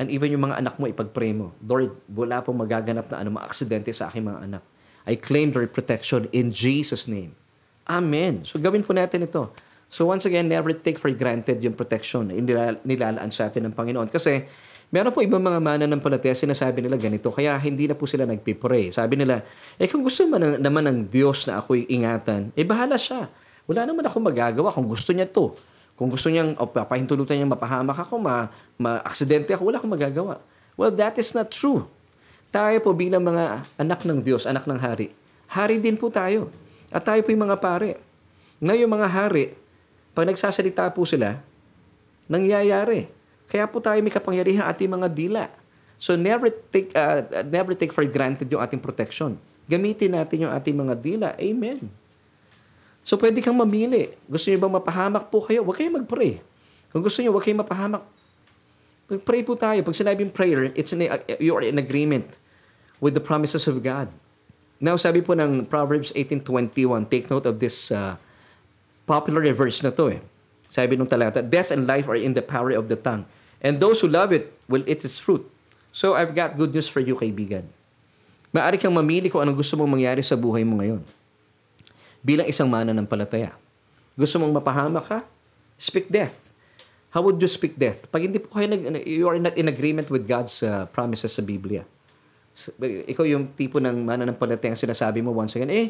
[0.00, 3.92] and even yung mga anak mo, ipag-pray mo, Lord, wala pong magaganap na anumang aksidente
[3.92, 4.62] sa aking mga anak.
[5.04, 7.36] I claim their protection in Jesus' name.
[7.84, 8.48] Amen.
[8.48, 9.52] So gawin po natin ito.
[9.88, 12.36] So once again, never take for granted yung protection na
[12.84, 14.12] nilalaan sa atin ng Panginoon.
[14.12, 14.44] Kasi
[14.92, 18.28] meron po ibang mga mana ng palataya, sinasabi nila ganito, kaya hindi na po sila
[18.28, 18.92] nagpipray.
[18.92, 19.40] Sabi nila,
[19.80, 23.32] eh kung gusto man, naman ng Diyos na ako'y ingatan, eh bahala siya.
[23.64, 25.56] Wala naman akong magagawa kung gusto niya to.
[25.98, 28.46] Kung gusto niyang, o papahintulutan niyang mapahamak ako, ma,
[28.78, 30.38] ma-aksidente ako, wala akong magagawa.
[30.78, 31.90] Well, that is not true.
[32.54, 35.10] Tayo po bilang mga anak ng Diyos, anak ng hari.
[35.50, 36.54] Hari din po tayo.
[36.94, 37.98] At tayo po yung mga pare.
[38.62, 39.58] Ngayon mga hari,
[40.14, 41.42] pag nagsasalita po sila,
[42.30, 43.10] nangyayari.
[43.50, 45.44] Kaya po tayo may kapangyarihan ating mga dila.
[45.98, 49.34] So never take uh, never take for granted yung ating protection.
[49.66, 51.28] Gamitin natin yung ating mga dila.
[51.34, 51.90] Amen.
[53.08, 54.12] So pwede kang mamili.
[54.28, 55.64] Gusto niyo bang mapahamak po kayo?
[55.64, 56.44] Huwag kayong mag-pray.
[56.92, 58.04] Kung gusto niyo, huwag kayong mapahamak.
[59.08, 59.80] Pag-pray po tayo.
[59.80, 62.36] Pag sinabing prayer, it's in a, you are in agreement
[63.00, 64.12] with the promises of God.
[64.76, 68.20] Now, sabi po ng Proverbs 18.21, take note of this uh,
[69.08, 70.20] popular verse na to eh.
[70.68, 73.24] Sabi nung talata, death and life are in the power of the tongue.
[73.64, 75.48] And those who love it will eat its fruit.
[75.96, 77.72] So I've got good news for you, kaibigan.
[78.52, 81.00] Maari kang mamili kung anong gusto mong mangyari sa buhay mo ngayon.
[82.28, 83.56] Bilang isang mana ng palataya.
[84.12, 85.18] Gusto mong mapahamak ka?
[85.80, 86.36] Speak death.
[87.08, 88.04] How would you speak death?
[88.12, 91.40] Pag hindi po kayo nag, you are not in agreement with God's uh, promises sa
[91.40, 91.88] Biblia.
[92.84, 95.88] Ikaw yung tipo ng mana ng palataya sinasabi mo once again, eh,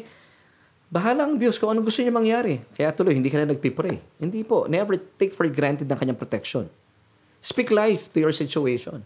[0.89, 2.65] Bahala ang Diyos kung anong gusto niya mangyari.
[2.73, 4.01] Kaya tuloy, hindi ka na nagpipray.
[4.17, 4.65] Hindi po.
[4.65, 6.65] Never take for granted ang kanyang protection.
[7.45, 9.05] Speak life to your situation.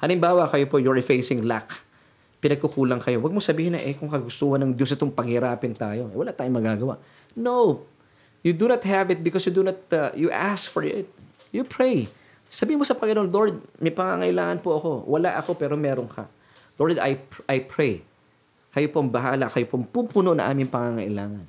[0.00, 1.68] Halimbawa, kayo po, you're facing lack.
[2.38, 3.18] Pinagkukulang kayo.
[3.18, 6.54] Huwag mo sabihin na, eh, kung kagustuhan ng Diyos itong panghirapin tayo, eh, wala tayong
[6.54, 6.94] magagawa.
[7.34, 7.82] No.
[8.46, 11.10] You do not have it because you do not, uh, you ask for it.
[11.50, 12.06] You pray.
[12.46, 14.90] Sabi mo sa Panginoon, Lord, may pangangailangan po ako.
[15.10, 16.30] Wala ako, pero meron ka.
[16.78, 17.18] Lord, I,
[17.50, 18.06] I pray
[18.78, 21.42] kayo pong bahala, kayo pong pupuno na aming pangangailangan.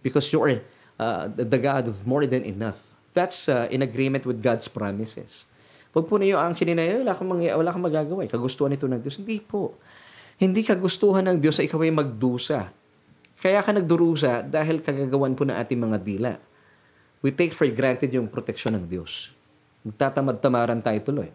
[0.00, 0.64] Because you are
[0.96, 2.80] uh, the God of more than enough.
[3.12, 5.50] That's uh, in agreement with God's promises.
[5.90, 8.24] Pag po ninyo ang kininaya, wala kang, mangy- wala kang magagawa.
[8.24, 8.30] Eh.
[8.30, 9.18] Kagustuhan ito ng Diyos.
[9.18, 9.74] Hindi po.
[10.40, 12.72] Hindi kagustuhan ng Diyos sa ikaw ay magdusa.
[13.36, 16.32] Kaya ka nagdurusa dahil kagagawan po ng ating mga dila.
[17.20, 19.28] We take for granted yung protection ng Diyos.
[19.84, 21.28] Magtatamad-tamaran tayo tuloy.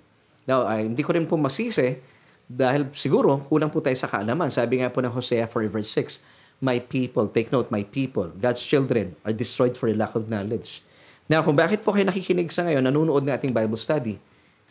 [0.50, 2.02] Now, ay, hindi ko rin po masisi
[2.50, 4.50] dahil siguro, kulang po tayo sa kaalaman.
[4.50, 8.66] Sabi nga po ng Hosea 4 verse 6, My people, take note, my people, God's
[8.66, 10.82] children are destroyed for lack of knowledge.
[11.30, 14.18] Now, kung bakit po kayo nakikinig sa ngayon, nanonood ng ating Bible study,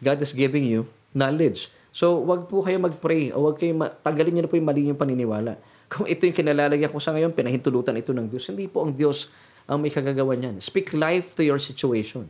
[0.02, 1.70] God is giving you knowledge.
[1.94, 4.90] So, wag po kayo mag-pray o wag kayo ma- tanggalin niyo na po yung mali
[4.90, 5.54] yung paniniwala.
[5.92, 8.50] Kung ito yung kinalalagyan ko sa ngayon, pinahintulutan ito ng Diyos.
[8.50, 9.30] Hindi po ang Diyos
[9.70, 10.58] ang may kagagawa niyan.
[10.58, 12.26] Speak life to your situation.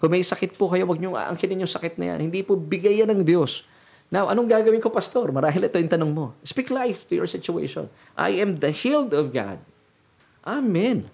[0.00, 2.32] Kung may sakit po kayo, wag niyo aangkinin yung sakit na yan.
[2.32, 3.68] Hindi po bigay yan ng Diyos.
[4.08, 5.28] Now, anong gagawin ko, Pastor?
[5.28, 6.32] Marahil ito yung tanong mo.
[6.40, 7.92] Speak life to your situation.
[8.16, 9.60] I am the healed of God.
[10.42, 11.12] Amen.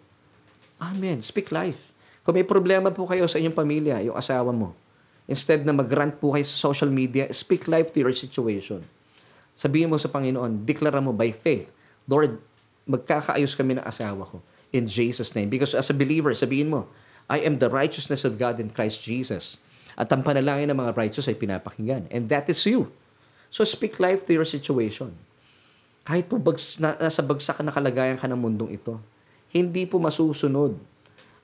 [0.81, 1.19] Amen.
[1.21, 1.91] Speak life.
[2.23, 4.73] Kung may problema po kayo sa inyong pamilya, yung asawa mo,
[5.29, 8.81] instead na mag-rant po kayo sa social media, speak life to your situation.
[9.53, 11.69] Sabihin mo sa Panginoon, deklara mo by faith,
[12.09, 12.41] Lord,
[12.89, 14.41] magkakaayos kami ng asawa ko
[14.73, 15.53] in Jesus' name.
[15.53, 16.89] Because as a believer, sabihin mo,
[17.29, 19.61] I am the righteousness of God in Christ Jesus.
[20.01, 22.09] At ang panalangin ng mga righteous ay pinapakinggan.
[22.09, 22.89] And that is you.
[23.53, 25.13] So speak life to your situation.
[26.09, 28.97] Kahit po bags, na, nasa bagsak na kalagayan ka ng mundong ito,
[29.53, 30.81] hindi po masusunod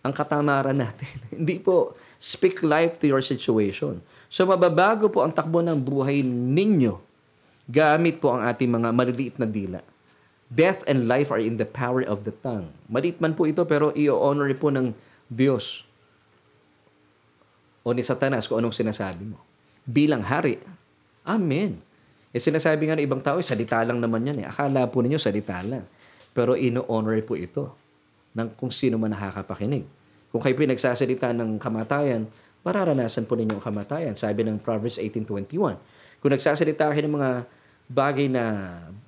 [0.05, 1.09] ang katamaran natin.
[1.41, 1.97] hindi po.
[2.21, 4.05] Speak life to your situation.
[4.29, 7.01] So mababago po ang takbo ng buhay ninyo
[7.65, 9.81] gamit po ang ating mga maliliit na dila.
[10.53, 12.69] Death and life are in the power of the tongue.
[12.87, 14.93] Maliit man po ito pero i-honor po ng
[15.27, 15.89] Diyos
[17.85, 19.41] o ni Satanas kung anong sinasabi mo.
[19.85, 20.61] Bilang hari.
[21.25, 21.81] Amen.
[22.33, 24.45] E sinasabi nga ng ibang tao, eh, salita lang naman yan.
[24.45, 24.47] Eh.
[24.49, 25.85] Akala po ninyo salita lang.
[26.33, 27.84] Pero ino-honor po ito
[28.35, 29.87] ng kung sino man nakakapakinig.
[30.35, 32.27] Kung kayo pinagsasalita ng kamatayan,
[32.67, 34.15] mararanasan po ninyo ang kamatayan.
[34.19, 35.79] Sabi ng Proverbs 18.21.
[36.19, 37.31] Kung nagsasalita kayo ng mga
[37.87, 38.45] bagay na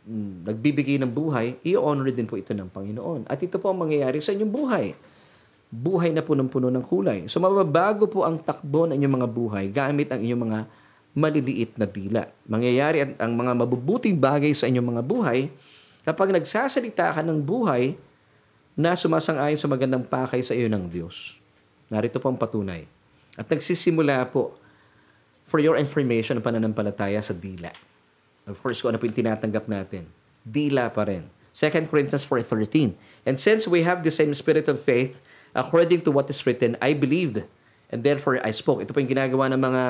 [0.07, 3.27] mm, nagbibigay ng buhay, i-honor din po ito ng Panginoon.
[3.27, 4.87] At ito po ang mangyayari sa inyong buhay
[5.67, 7.27] buhay na punong-puno ng kulay.
[7.27, 10.59] So mababago po ang takbo ng inyong mga buhay gamit ang inyong mga
[11.17, 12.23] maliliit na dila.
[12.47, 15.39] Mangyayari ang, ang mga mabubuting bagay sa inyong mga buhay
[16.07, 17.99] kapag nagsasalita ka ng buhay
[18.77, 21.41] na sumasang-ayon sa magandang pakay sa iyo ng Diyos.
[21.89, 22.85] Narito po ang patunay.
[23.41, 24.53] At nagsisimula po,
[25.49, 27.73] for your information, ang pananampalataya sa dila.
[28.45, 30.07] Of course, kung ano po yung tinatanggap natin.
[30.45, 31.27] Dila pa rin.
[31.57, 32.93] 2 Corinthians 4.13
[33.25, 35.25] And since we have the same spirit of faith,
[35.57, 37.49] according to what is written, I believed,
[37.89, 38.85] and therefore I spoke.
[38.85, 39.85] Ito po yung ginagawa ng mga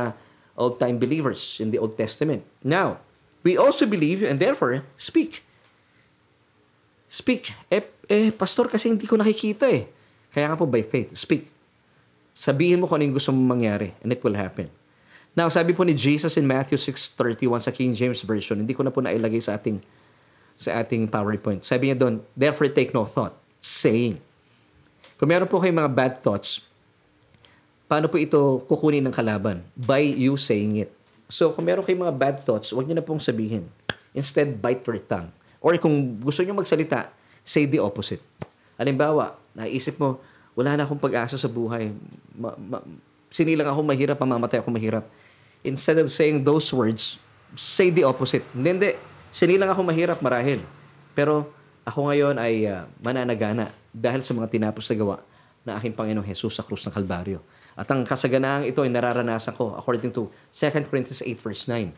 [0.57, 2.47] old-time believers in the Old Testament.
[2.63, 3.03] Now,
[3.43, 5.46] we also believe and therefore speak.
[7.07, 7.55] Speak.
[7.71, 9.87] Eh, eh, pastor, kasi hindi ko nakikita eh.
[10.35, 11.49] Kaya nga po by faith, speak.
[12.37, 14.69] Sabihin mo kung ano yung gusto mong mangyari and it will happen.
[15.37, 18.93] Now, sabi po ni Jesus in Matthew 6.31 sa King James Version, hindi ko na
[18.93, 19.81] po nailagay sa ating
[20.57, 21.61] sa ating PowerPoint.
[21.61, 24.17] Sabi niya doon, therefore take no thought, saying.
[25.21, 26.65] Kung meron po kayong mga bad thoughts,
[27.85, 29.61] paano po ito kukunin ng kalaban?
[29.77, 30.91] By you saying it.
[31.29, 33.69] So, kung meron kayong mga bad thoughts, huwag niyo na pong sabihin.
[34.17, 35.29] Instead, bite your tongue.
[35.67, 37.11] Or kung gusto niyo magsalita,
[37.43, 38.23] say the opposite.
[38.79, 40.23] Halimbawa, naisip mo,
[40.55, 41.91] wala na akong pag-asa sa buhay.
[42.39, 42.87] Ma- ma-
[43.35, 45.03] sinilang ako mahirap, mamamatay ako mahirap.
[45.67, 47.19] Instead of saying those words,
[47.59, 48.47] say the opposite.
[48.55, 48.91] Hindi, hindi.
[49.35, 50.63] Sinilang ako mahirap marahil.
[51.19, 51.51] Pero
[51.83, 55.17] ako ngayon ay uh, mananagana dahil sa mga tinapos na gawa
[55.67, 57.43] na aking Panginoong Jesus sa krus ng Kalbaryo.
[57.75, 61.91] At ang kasaganaang ito ay nararanasan ko according to 2 Corinthians 8 verse 9.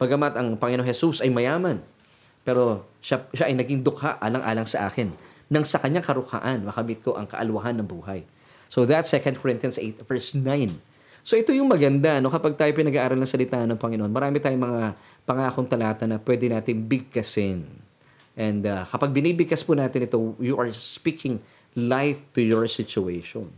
[0.00, 1.84] Pagamat ang Panginoong Jesus ay mayaman,
[2.42, 5.14] pero siya, siya ay naging dukha alang-alang sa akin
[5.52, 8.24] nang sa kanyang karukhaan makamit ko ang kaalwahan ng buhay.
[8.72, 10.42] So that's 2 Corinthians 8 verse 9.
[11.22, 14.08] So ito yung maganda no kapag tayo pinag-aaral ng salita ng Panginoon.
[14.08, 14.82] Marami tayong mga
[15.28, 17.68] pangakong talata na pwede natin bigkasin.
[18.32, 21.36] And uh, kapag binibigkas po natin ito, you are speaking
[21.76, 23.52] life to your situation.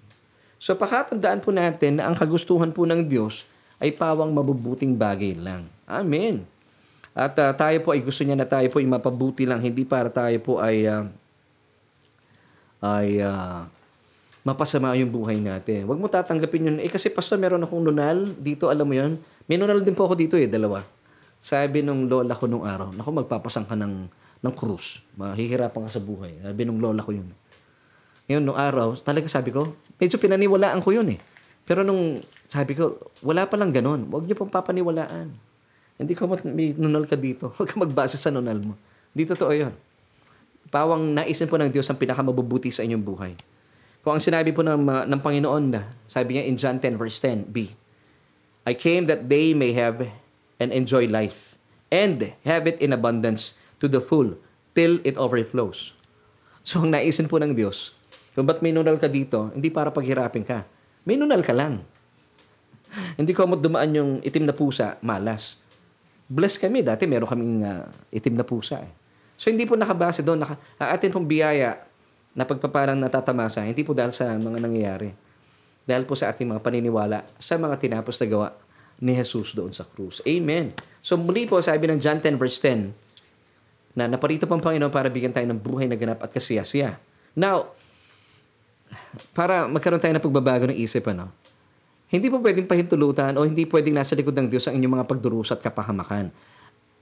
[0.58, 3.46] So pakatandaan po natin na ang kagustuhan po ng Diyos
[3.78, 5.70] ay pawang mabubuting bagay lang.
[5.86, 6.53] Amen.
[7.14, 10.10] At uh, tayo po ay gusto niya na tayo po ay mapabuti lang, hindi para
[10.10, 11.06] tayo po ay uh,
[12.82, 13.64] ay uh,
[14.44, 15.88] mapasama yung buhay natin.
[15.88, 16.76] Huwag mo tatanggapin yun.
[16.82, 19.16] Eh kasi pastor, meron akong nunal dito, alam mo yun.
[19.48, 20.84] May nunal din po ako dito eh, dalawa.
[21.40, 24.10] Sabi nung lola ko nung araw, naku magpapasang ka ng,
[24.44, 25.00] ng krus.
[25.16, 26.44] Mahihirapan ka sa buhay.
[26.44, 27.28] Sabi nung lola ko yun.
[28.28, 31.18] Ngayon, nung araw, talaga sabi ko, medyo pinaniwalaan ko yun eh.
[31.64, 34.08] Pero nung sabi ko, wala pa lang ganun.
[34.08, 35.32] Huwag niyo pong papaniwalaan.
[36.04, 37.48] Hindi ko may nunal ka dito.
[37.56, 38.76] Huwag ka magbase sa nunal mo.
[39.16, 39.72] Di totoo yun.
[40.68, 43.32] Pawang naisin po ng Diyos ang pinakamabubuti sa inyong buhay.
[44.04, 45.72] Kung ang sinabi po ng, uh, ng Panginoon
[46.04, 47.72] sabi niya in John 10 verse 10b,
[48.68, 50.12] I came that they may have
[50.60, 51.56] and enjoy life
[51.88, 54.36] and have it in abundance to the full
[54.76, 55.96] till it overflows.
[56.60, 57.96] So ang naisin po ng Diyos,
[58.36, 60.68] kung ba't may nunal ka dito, hindi para paghirapin ka.
[61.08, 61.84] May nunal ka lang.
[63.20, 65.63] hindi ko mo dumaan yung itim na pusa, malas.
[66.34, 66.82] Bless kami.
[66.82, 68.90] Dati meron kaming uh, itim na pusa eh.
[69.38, 70.42] So hindi po nakabase doon.
[70.42, 71.78] Naka, atin pong biyaya
[72.34, 75.14] na pagpapalang natatamasa, hindi po dahil sa mga nangyayari.
[75.86, 78.48] Dahil po sa ating mga paniniwala sa mga tinapos na gawa
[78.98, 80.18] ni Jesus doon sa krus.
[80.26, 80.74] Amen.
[80.98, 82.90] So muli po, sabi ng John 10 verse 10,
[83.94, 86.98] na naparito pang Panginoon para bigyan tayo ng buhay na ganap at kasiyasiya.
[87.38, 87.70] Now,
[89.30, 91.30] para magkaroon tayo ng pagbabago ng isip, ano,
[92.12, 95.56] hindi po pwedeng pahintulutan o hindi pwedeng nasa likod ng Diyos ang inyong mga pagdurusa
[95.56, 96.28] at kapahamakan.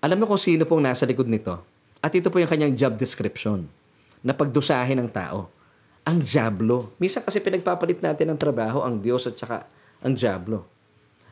[0.03, 1.59] Alam mo kung sino pong nasa likod nito?
[2.03, 3.71] At ito po yung kanyang job description
[4.23, 5.51] na pagdusahin ng tao.
[6.03, 6.91] Ang Diablo.
[6.99, 9.71] Misa kasi pinagpapalit natin ng trabaho ang Diyos at saka
[10.03, 10.67] ang Diablo.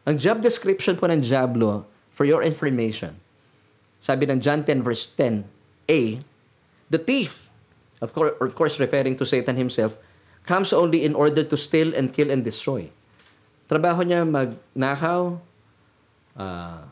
[0.06, 3.16] Ang job description po ng Diablo, for your information,
[3.96, 6.20] sabi ng John 10 verse 10a,
[6.92, 7.48] the thief,
[8.04, 9.96] of course, of course referring to Satan himself,
[10.44, 12.92] comes only in order to steal and kill and destroy.
[13.70, 15.38] Trabaho niya magnakaw,
[16.34, 16.82] uh,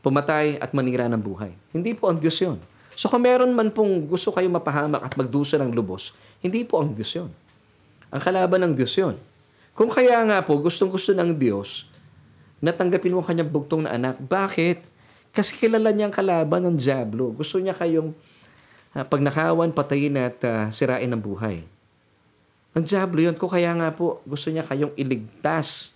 [0.00, 1.52] pumatay at manira ng buhay.
[1.68, 2.56] Hindi po ang Diyos yun.
[2.96, 6.96] So kung meron man pong gusto kayo mapahamak at magdusa ng lubos, hindi po ang
[6.96, 7.28] Diyos yun.
[8.08, 9.20] Ang kalaban ng Diyos yun.
[9.76, 11.84] Kung kaya nga po, gustong-gusto ng Diyos,
[12.64, 14.16] natanggapin mo kanyang bugtong na anak.
[14.16, 14.84] Bakit?
[15.32, 17.36] Kasi kilala niya ang kalaban ng Diablo.
[17.36, 18.12] Gusto niya kayong
[18.96, 21.64] uh, pagnakawan, patayin at uh, sirain ng buhay.
[22.72, 23.36] Ang Diablo yun.
[23.36, 25.92] Kung kaya nga po, gusto niya kayong iligtas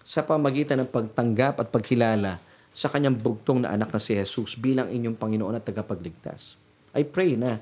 [0.00, 2.40] sa pamagitan ng pagtanggap at pagkilala
[2.72, 6.56] sa kanyang bugtong na anak na si Jesus bilang inyong Panginoon at tagapagligtas.
[6.96, 7.60] I pray na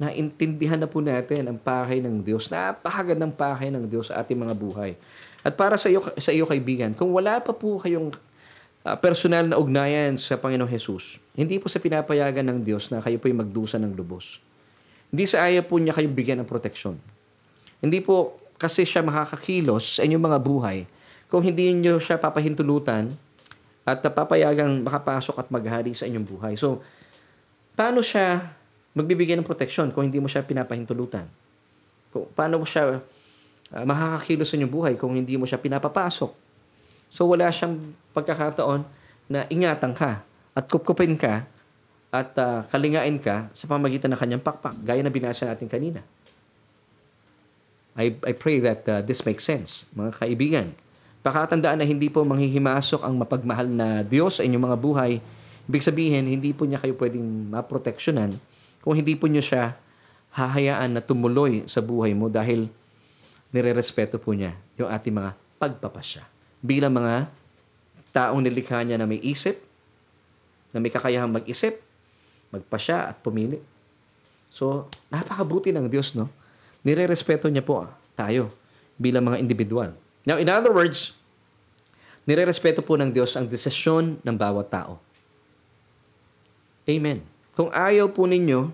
[0.00, 2.48] naintindihan na po natin ang pahay ng Diyos.
[2.48, 4.96] Napakagad ng pahay ng Diyos sa ating mga buhay.
[5.44, 8.08] At para sa iyo, sa iyo kaibigan, kung wala pa po kayong
[8.88, 13.20] uh, personal na ugnayan sa Panginoong Jesus, hindi po sa pinapayagan ng Diyos na kayo
[13.20, 14.40] po ay magdusa ng lubos.
[15.12, 16.96] Hindi sa ayaw po niya kayong bigyan ng proteksyon.
[17.82, 20.78] Hindi po kasi siya makakakilos sa inyong mga buhay
[21.26, 23.10] kung hindi niyo siya papahintulutan
[23.82, 26.54] at papayagang makapasok at maghari sa inyong buhay.
[26.54, 26.78] So,
[27.74, 28.54] paano siya
[28.94, 31.26] magbibigay ng proteksyon kung hindi mo siya pinapahintulutan?
[32.14, 33.02] Kung, paano mo siya
[33.74, 36.30] uh, makakakilos sa inyong buhay kung hindi mo siya pinapapasok.
[37.10, 37.80] So wala siyang
[38.14, 38.86] pagkakataon
[39.26, 40.22] na ingatan ka
[40.52, 41.44] at kupkupin ka
[42.12, 46.04] at uh, kalingain ka sa pamagitan ng kanyang pakpak, gaya na binasa natin kanina.
[47.92, 50.66] I, I pray that uh, this makes sense, mga kaibigan.
[51.22, 55.12] Pakatandaan na hindi po manghihimasok ang mapagmahal na Diyos sa inyong mga buhay.
[55.70, 58.34] Ibig sabihin, hindi po niya kayo pwedeng maproteksyonan
[58.82, 59.78] kung hindi po niyo siya
[60.34, 62.66] hahayaan na tumuloy sa buhay mo dahil
[63.54, 65.30] nire-respeto po niya yung ating mga
[65.60, 66.26] pagpapasya.
[66.64, 67.28] Bilang mga
[68.10, 69.60] taong nilikha niya na may isip,
[70.72, 71.78] na may kakayahang mag-isip,
[72.50, 73.60] magpasya at pumili.
[74.48, 76.32] So, napakabuti ng Diyos, no?
[76.82, 77.86] Nire-respeto niya po
[78.18, 78.50] tayo
[78.98, 79.94] bilang mga individual.
[80.22, 81.14] Now, in other words,
[82.26, 84.98] nire-respeto po ng Diyos ang desisyon ng bawat tao.
[86.86, 87.22] Amen.
[87.54, 88.70] Kung ayaw po ninyo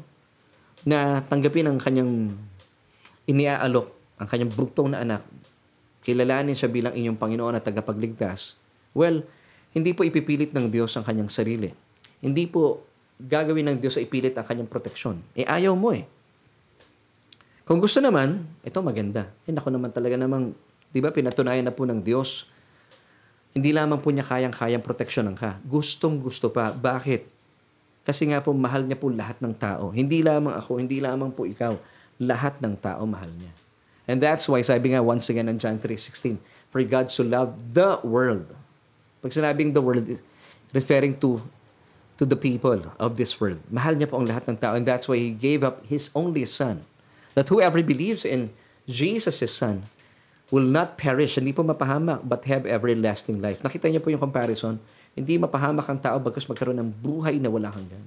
[0.88, 2.36] na tanggapin ang kanyang
[3.28, 5.22] iniaalok, ang kanyang brutong na anak,
[6.04, 8.56] kilalanin siya bilang inyong Panginoon at tagapagligtas,
[8.96, 9.20] well,
[9.76, 11.68] hindi po ipipilit ng Diyos ang kanyang sarili.
[12.24, 12.88] Hindi po
[13.20, 15.20] gagawin ng Diyos sa ipilit ang kanyang proteksyon.
[15.36, 16.08] Eh, ayaw mo eh.
[17.68, 19.28] Kung gusto naman, ito maganda.
[19.44, 20.56] Eh, naku naman talaga namang,
[20.88, 22.48] di ba, pinatunayan na po ng Diyos.
[23.52, 25.60] Hindi lamang po niya kayang-kayang proteksyonan ka.
[25.68, 26.72] Gustong gusto pa.
[26.72, 27.28] Bakit?
[28.08, 29.92] Kasi nga po, mahal niya po lahat ng tao.
[29.92, 31.76] Hindi lamang ako, hindi lamang po ikaw.
[32.16, 33.52] Lahat ng tao mahal niya.
[34.08, 36.40] And that's why, sabi nga once again in John 3.16,
[36.72, 38.48] For God so loved the world.
[39.20, 40.08] Pag sinabing the world,
[40.72, 41.44] referring to
[42.16, 43.60] to the people of this world.
[43.68, 44.72] Mahal niya po ang lahat ng tao.
[44.72, 46.88] And that's why He gave up His only Son.
[47.38, 48.50] That whoever believes in
[48.90, 49.86] Jesus, His Son,
[50.50, 53.62] will not perish, hindi po mapahamak, but have everlasting life.
[53.62, 54.82] Nakita niyo po yung comparison
[55.18, 58.06] hindi mapahamak ang tao bagkus magkaroon ng buhay na walang hanggan.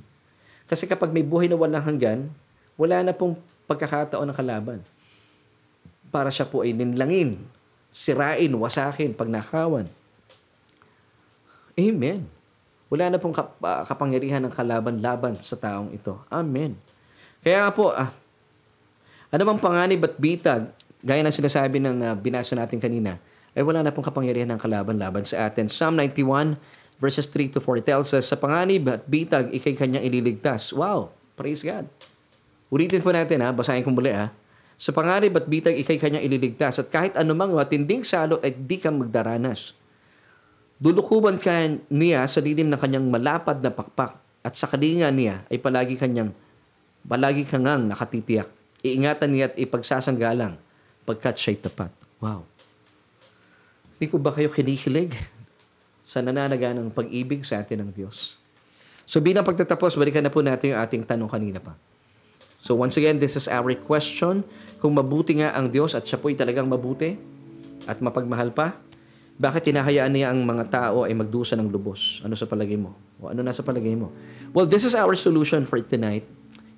[0.64, 2.32] Kasi kapag may buhay na walang hanggan,
[2.80, 3.36] wala na pong
[3.68, 4.80] pagkakataon ng kalaban.
[6.08, 7.36] Para siya po ay ninlangin,
[7.92, 9.92] sirain, wasakin, pagnakawan.
[11.76, 12.24] Amen.
[12.88, 16.16] Wala na pong kap- uh, kapangyarihan ng kalaban-laban sa taong ito.
[16.32, 16.80] Amen.
[17.44, 18.16] Kaya nga po, ah,
[19.32, 20.68] ano bang panganib at bitag,
[21.00, 23.16] gaya ng sinasabi ng uh, binasa natin kanina,
[23.56, 25.72] ay wala na pong kapangyarihan ng kalaban-laban sa atin.
[25.72, 26.60] Psalm 91,
[27.00, 30.76] verses 3 to 4 tells us, sa panganib at bitag, ikay kanyang ililigtas.
[30.76, 31.16] Wow!
[31.40, 31.88] Praise God!
[32.72, 34.36] Ulitin po natin ha, basahin ko muli ha.
[34.76, 38.92] Sa panganib at bitag, ikay kanyang ililigtas at kahit anumang matinding salot ay di ka
[38.92, 39.76] magdaranas.
[40.82, 45.62] Dulukuban ka niya sa lilim ng kanyang malapad na pakpak at sa kalinga niya ay
[45.62, 46.34] palagi kanyang
[47.06, 48.61] palagi kang nakatitiyak.
[48.82, 50.58] Iingatan niya at ipagsasanggalang
[51.06, 51.94] pagkat siya'y tapat.
[52.18, 52.46] Wow.
[53.98, 55.14] Hindi ko ba kayo kinikilig?
[56.12, 58.36] sa nananaga ng pag-ibig sa atin ng Diyos.
[59.08, 61.80] So bilang pagtatapos, balikan na po natin yung ating tanong kanina pa.
[62.60, 64.44] So once again, this is our question.
[64.84, 67.16] Kung mabuti nga ang Diyos at siya po'y talagang mabuti
[67.88, 68.76] at mapagmahal pa,
[69.40, 72.20] bakit tinahayaan niya ang mga tao ay magdusa ng lubos?
[72.28, 72.92] Ano sa palagay mo?
[73.18, 74.14] O ano nasa palagay mo?
[74.52, 76.28] Well, this is our solution for tonight.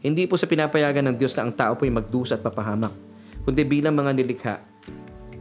[0.03, 2.91] Hindi po sa pinapayagan ng Diyos na ang tao po'y magdusa at papahamak,
[3.47, 4.55] kundi bilang mga nilikha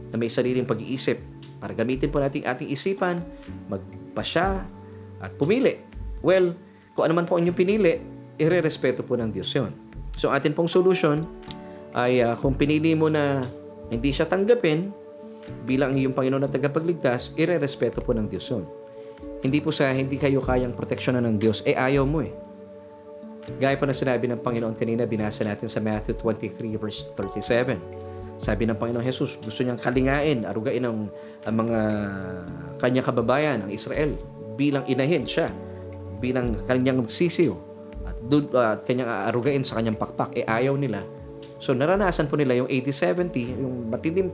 [0.07, 1.19] na may sariling pag-iisip
[1.59, 3.19] para gamitin po natin ating isipan,
[3.67, 4.63] magpasya,
[5.19, 5.83] at pumili.
[6.23, 6.55] Well,
[6.95, 7.99] kung ano man po inyong pinili,
[8.39, 9.75] ire-respeto po ng Diyos yon.
[10.15, 11.27] So, atin pong solution
[11.91, 13.43] ay uh, kung pinili mo na
[13.91, 14.91] hindi siya tanggapin
[15.67, 18.63] bilang iyong Panginoon na tagapagligtas, ire-respeto po ng Diyos yon.
[19.43, 22.31] Hindi po sa hindi kayo kayang proteksyonan ng Diyos, eh ayaw mo eh.
[23.59, 27.75] Gaya po na sinabi ng Panginoon kanina, binasa natin sa Matthew 23 verse 37.
[28.39, 31.11] Sabi ng Panginoon Jesus, gusto niyang kalingain, arugain ang,
[31.43, 31.79] ang mga
[32.79, 34.15] kanyang kababayan, ang Israel,
[34.55, 35.51] bilang inahin siya,
[36.23, 37.59] bilang kanyang magsisiyo,
[38.07, 41.03] at, uh, kanyang arugain sa kanyang pakpak, eh ayaw nila.
[41.59, 44.31] So naranasan po nila yung 80-70, yung matinding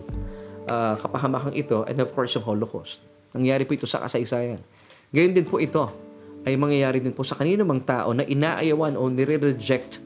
[0.70, 3.01] uh, kapahamakang ito, and of course yung Holocaust.
[3.34, 4.62] Nangyari po ito sa kasaysayan.
[5.10, 6.09] Gayon din po ito
[6.50, 10.02] ay mangyayari din po sa kanino mang tao na inaayawan o nire-reject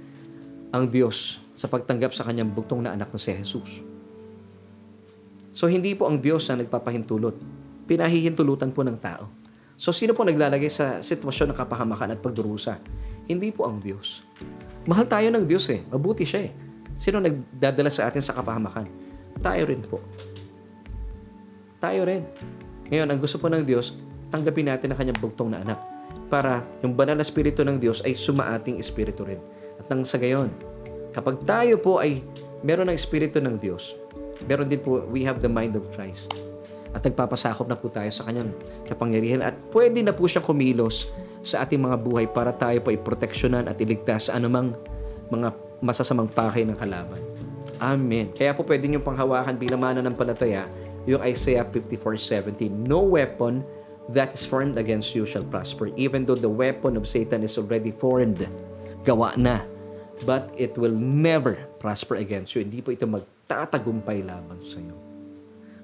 [0.76, 3.80] ang Diyos sa pagtanggap sa kanyang bugtong na anak na si Jesus.
[5.56, 7.40] So, hindi po ang Diyos na nagpapahintulot.
[7.88, 9.32] Pinahihintulutan po ng tao.
[9.80, 12.82] So, sino po naglalagay sa sitwasyon ng kapahamakan at pagdurusa?
[13.30, 14.26] Hindi po ang Diyos.
[14.90, 15.86] Mahal tayo ng Diyos eh.
[15.88, 16.52] Mabuti siya eh.
[17.00, 18.90] Sino nagdadala sa atin sa kapahamakan?
[19.40, 20.02] Tayo rin po.
[21.78, 22.26] Tayo rin.
[22.90, 23.94] Ngayon, ang gusto po ng Diyos,
[24.34, 25.93] tanggapin natin ang kanyang bugtong na anak
[26.34, 29.38] para yung banal na espiritu ng Diyos ay sumaating espiritu rin.
[29.78, 30.50] At nang sa gayon,
[31.14, 32.26] Kapag tayo po ay
[32.66, 33.94] meron ng Espiritu ng Diyos,
[34.50, 36.34] meron din po, we have the mind of Christ.
[36.90, 38.50] At nagpapasakop na po tayo sa kanyang
[38.90, 41.10] kapangyarihan at pwede na po siyang kumilos
[41.46, 44.74] sa ating mga buhay para tayo po ay proteksyonan at iligtas sa anumang
[45.30, 45.54] mga
[45.86, 47.22] masasamang pakay ng kalaban.
[47.78, 48.34] Amen.
[48.34, 50.70] Kaya po pwede nyo panghawakan bilang mananampalataya
[51.06, 52.70] yung Isaiah 54:17.
[52.70, 53.66] No weapon
[54.12, 57.92] that is formed against you shall prosper, even though the weapon of Satan is already
[57.96, 58.44] formed.
[59.08, 59.64] Gawa na.
[60.28, 62.64] But it will never prosper against you.
[62.64, 64.96] Hindi po ito magtatagumpay laban sa iyo.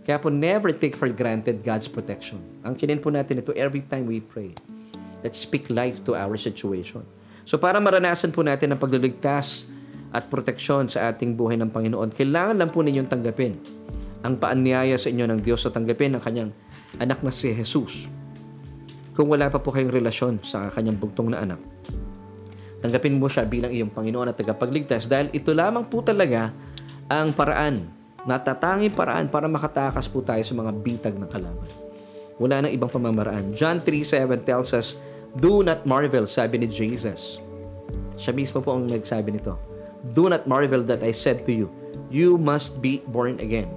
[0.08, 2.40] Kaya po never take for granted God's protection.
[2.64, 4.56] Ang kinin po natin ito every time we pray.
[5.22, 7.04] Let's speak life to our situation.
[7.44, 9.68] So para maranasan po natin ang pagliligtas
[10.10, 13.60] at proteksyon sa ating buhay ng Panginoon, kailangan lang po ninyong tanggapin
[14.24, 16.52] ang paanyaya sa inyo ng Diyos sa tanggapin ng kanyang
[17.00, 18.12] anak na si Jesus.
[19.16, 21.60] Kung wala pa po kayong relasyon sa kanyang bugtong na anak,
[22.84, 26.52] tanggapin mo siya bilang iyong Panginoon at tagapagligtas dahil ito lamang po talaga
[27.12, 27.84] ang paraan,
[28.24, 31.70] natatanging paraan para makatakas po tayo sa mga bitag ng kalaban.
[32.40, 33.52] Wala nang ibang pamamaraan.
[33.52, 34.96] John 3.7 tells us,
[35.36, 37.44] Do not marvel, sabi ni Jesus.
[38.16, 39.60] Siya mismo po ang nagsabi nito.
[40.16, 41.68] Do not marvel that I said to you,
[42.08, 43.68] you must be born again.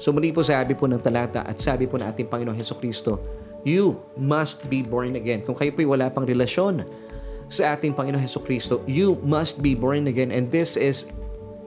[0.00, 3.20] So muli po sabi po ng talata at sabi po ng ating Panginoong Heso Kristo,
[3.68, 5.44] you must be born again.
[5.44, 6.88] Kung kayo po'y wala pang relasyon
[7.52, 10.32] sa ating Panginoong Heso Kristo, you must be born again.
[10.32, 11.04] And this is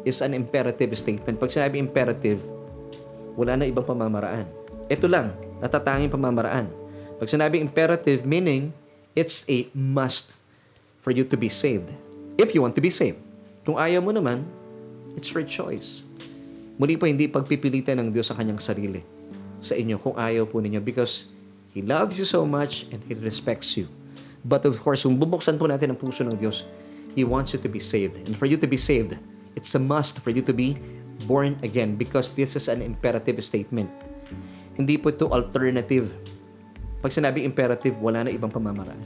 [0.01, 1.38] is an imperative statement.
[1.38, 2.41] Pag sinabi imperative,
[3.38, 4.49] wala na ibang pamamaraan.
[4.89, 6.67] Ito lang, natatanging pamamaraan.
[7.21, 8.73] Pag sinabi imperative, meaning
[9.13, 10.34] it's a must
[11.05, 11.93] for you to be saved.
[12.36, 13.21] If you want to be saved.
[13.63, 14.43] Kung ayaw mo naman,
[15.15, 16.03] it's your choice.
[16.82, 19.05] Muli po, hindi pagpipilitan ng Diyos sa kanyang sarili
[19.63, 21.30] sa inyo kung ayaw po ninyo because
[21.74, 23.89] He loves you so much and He respects you.
[24.45, 26.65] But of course, kung bubuksan po natin ang puso ng Diyos,
[27.13, 28.17] He wants you to be saved.
[28.26, 29.17] And for you to be saved,
[29.53, 30.78] it's a must for you to be
[31.30, 33.89] born again because this is an imperative statement.
[34.74, 36.09] Hindi po ito alternative.
[37.05, 38.97] Pag sinabi imperative, wala na ibang pamamaraan.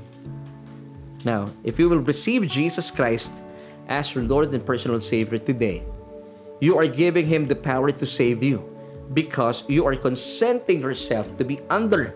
[1.27, 3.43] Now, if you will receive Jesus Christ
[3.91, 5.83] as your Lord and personal Savior today,
[6.59, 8.63] you are giving Him the power to save you
[9.13, 12.15] because you are consenting yourself to be under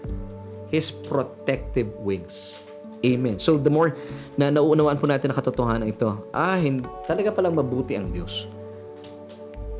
[0.69, 2.59] His protective wings.
[3.01, 3.41] Amen.
[3.41, 3.97] So, the more
[4.37, 8.45] na nauunawaan po natin ang katotohanan ito, ah, hindi, talaga palang mabuti ang Diyos.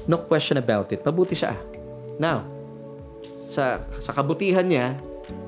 [0.10, 1.06] No question about it.
[1.06, 1.54] Mabuti siya.
[2.18, 2.42] Now,
[3.46, 4.98] sa, sa kabutihan niya,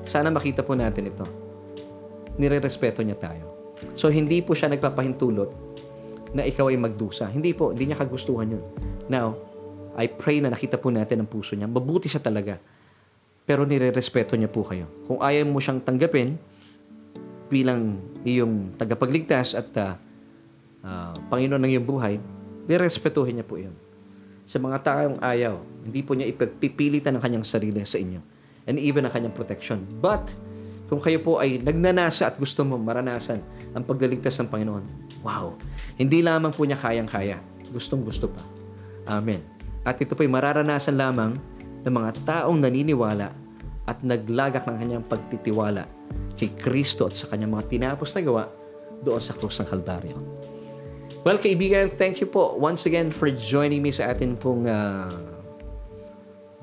[0.06, 1.26] sana makita po natin ito.
[2.38, 3.74] Nire-respeto niya tayo.
[3.98, 5.50] So, hindi po siya nagpapahintulot
[6.30, 7.26] na ikaw ay magdusa.
[7.26, 8.64] Hindi po, hindi niya kagustuhan yun.
[9.08, 9.36] Now,
[9.94, 11.70] I pray na nakita po natin ang puso niya.
[11.70, 12.58] Mabuti siya talaga.
[13.44, 14.88] Pero nire-respeto niya po kayo.
[15.04, 16.40] Kung ayaw mo siyang tanggapin
[17.52, 19.94] bilang iyong tagapagligtas at uh,
[20.82, 22.16] uh, Panginoon ng iyong buhay,
[22.64, 23.76] nirespetuhin niya po iyon.
[24.44, 28.20] Sa mga taong ayaw, hindi po niya ipagpipilitan ang kanyang sarili sa inyo.
[28.64, 29.84] And even ang kanyang protection.
[30.00, 30.32] But,
[30.88, 33.40] kung kayo po ay nagnanasa at gusto mo maranasan
[33.76, 34.84] ang pagdaligtas ng Panginoon,
[35.20, 35.52] wow!
[36.00, 37.40] Hindi lamang po niya kayang-kaya.
[37.72, 38.53] Gustong-gusto pa.
[39.04, 39.44] Amen.
[39.84, 41.36] At ito po'y mararanasan lamang
[41.84, 43.28] ng mga taong naniniwala
[43.84, 45.84] at naglagak ng kanyang pagtitiwala
[46.40, 48.44] kay Kristo at sa kanyang mga tinapos na gawa
[49.04, 50.16] doon sa krus ng Kalbaryo.
[51.24, 55.08] Well, kaibigan, thank you po once again for joining me sa atin pong uh,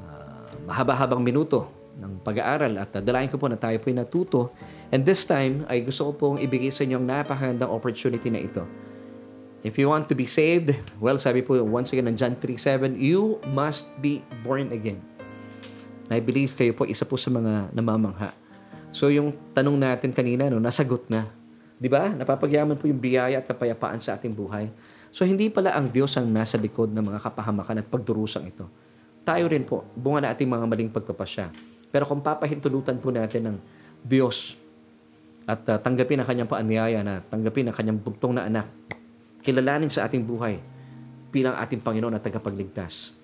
[0.02, 1.66] uh, mahaba-habang minuto
[1.98, 4.54] ng pag-aaral at dalayan ko po na tayo po'y natuto.
[4.94, 8.66] And this time, ay gusto ko pong ibigay sa inyo ang napakagandang opportunity na ito.
[9.62, 13.38] If you want to be saved, well, sabi po once again ng John 3.7, you
[13.54, 14.98] must be born again.
[16.10, 18.34] And I believe kayo po isa po sa mga namamangha.
[18.90, 21.30] So yung tanong natin kanina, no, nasagot na.
[21.78, 22.10] Di ba?
[22.10, 24.66] Napapagyaman po yung biyaya at kapayapaan sa ating buhay.
[25.14, 28.66] So hindi pala ang Diyos ang nasa likod ng mga kapahamakan at pagdurusang ito.
[29.22, 31.54] Tayo rin po, bunga na ating mga maling pagpapasya.
[31.94, 33.58] Pero kung papahintulutan po natin ng
[34.02, 34.58] Diyos
[35.46, 38.66] at uh, tanggapin ang kanyang paanyaya na tanggapin ang kanyang bugtong na anak,
[39.42, 40.62] kilalanin sa ating buhay
[41.34, 43.18] bilang ating Panginoon at tagapagligtas.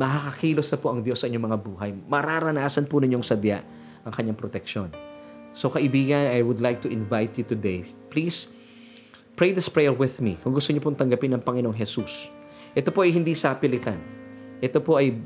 [0.00, 1.90] Makakakilos na po ang Diyos sa inyong mga buhay.
[2.08, 3.60] Mararanasan po ninyong sadya
[4.02, 4.88] ang kanyang proteksyon.
[5.52, 7.84] So kaibigan, I would like to invite you today.
[8.08, 8.48] Please,
[9.36, 10.40] pray this prayer with me.
[10.40, 12.32] Kung gusto niyo pong tanggapin ng Panginoong Jesus.
[12.72, 14.00] Ito po ay hindi sapilitan.
[14.64, 15.20] Ito po ay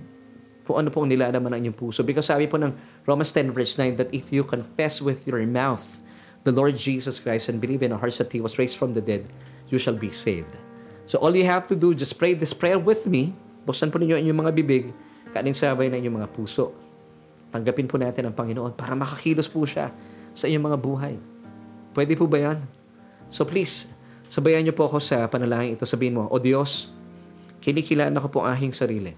[0.67, 2.03] kung ano pong nilalaman ng inyong puso.
[2.03, 2.75] Because sabi po ng
[3.07, 6.03] Romans 10 verse 9 that if you confess with your mouth
[6.43, 9.03] the Lord Jesus Christ and believe in your heart that He was raised from the
[9.03, 9.31] dead,
[9.71, 10.51] you shall be saved.
[11.07, 13.35] So all you have to do, just pray this prayer with me.
[13.63, 14.85] Buksan po ninyo inyong mga bibig,
[15.31, 16.75] kaning sabay na inyong mga puso.
[17.55, 19.95] Tanggapin po natin ang Panginoon para makakilos po siya
[20.35, 21.15] sa inyong mga buhay.
[21.95, 22.59] Pwede po ba yan?
[23.31, 23.87] So please,
[24.27, 25.87] sabayan niyo po ako sa panalangin ito.
[25.87, 26.91] Sabihin mo, O Diyos,
[27.63, 29.15] kinikilala ko po ang aking sarili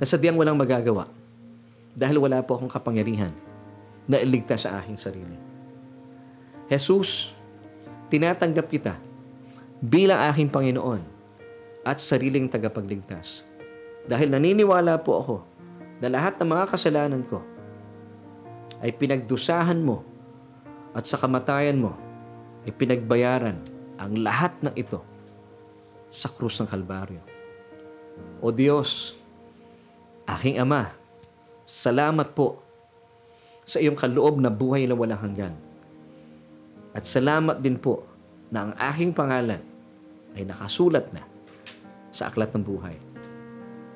[0.00, 1.08] na sadyang walang magagawa
[1.92, 3.32] dahil wala po akong kapangyarihan
[4.08, 5.36] na iligtas sa aking sarili.
[6.66, 7.30] Jesus,
[8.08, 8.96] tinatanggap kita
[9.82, 11.02] bilang aking Panginoon
[11.82, 13.42] at sariling tagapagligtas.
[14.06, 15.36] Dahil naniniwala po ako
[15.98, 17.42] na lahat ng mga kasalanan ko
[18.78, 20.06] ay pinagdusahan mo
[20.94, 21.98] at sa kamatayan mo
[22.62, 23.58] ay pinagbayaran
[23.98, 25.02] ang lahat ng ito
[26.14, 27.22] sa krus ng Kalbaryo.
[28.38, 29.18] O Diyos,
[30.30, 30.94] aking Ama,
[31.66, 32.62] salamat po
[33.66, 35.54] sa iyong kaloob na buhay na walang hanggan.
[36.94, 38.06] At salamat din po
[38.52, 39.71] na ang aking pangalan
[40.36, 41.22] ay nakasulat na
[42.12, 42.96] sa aklat ng buhay.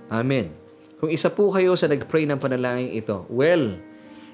[0.09, 0.53] Amen.
[0.97, 3.77] Kung isa po kayo sa nag-pray ng panalangin ito, well,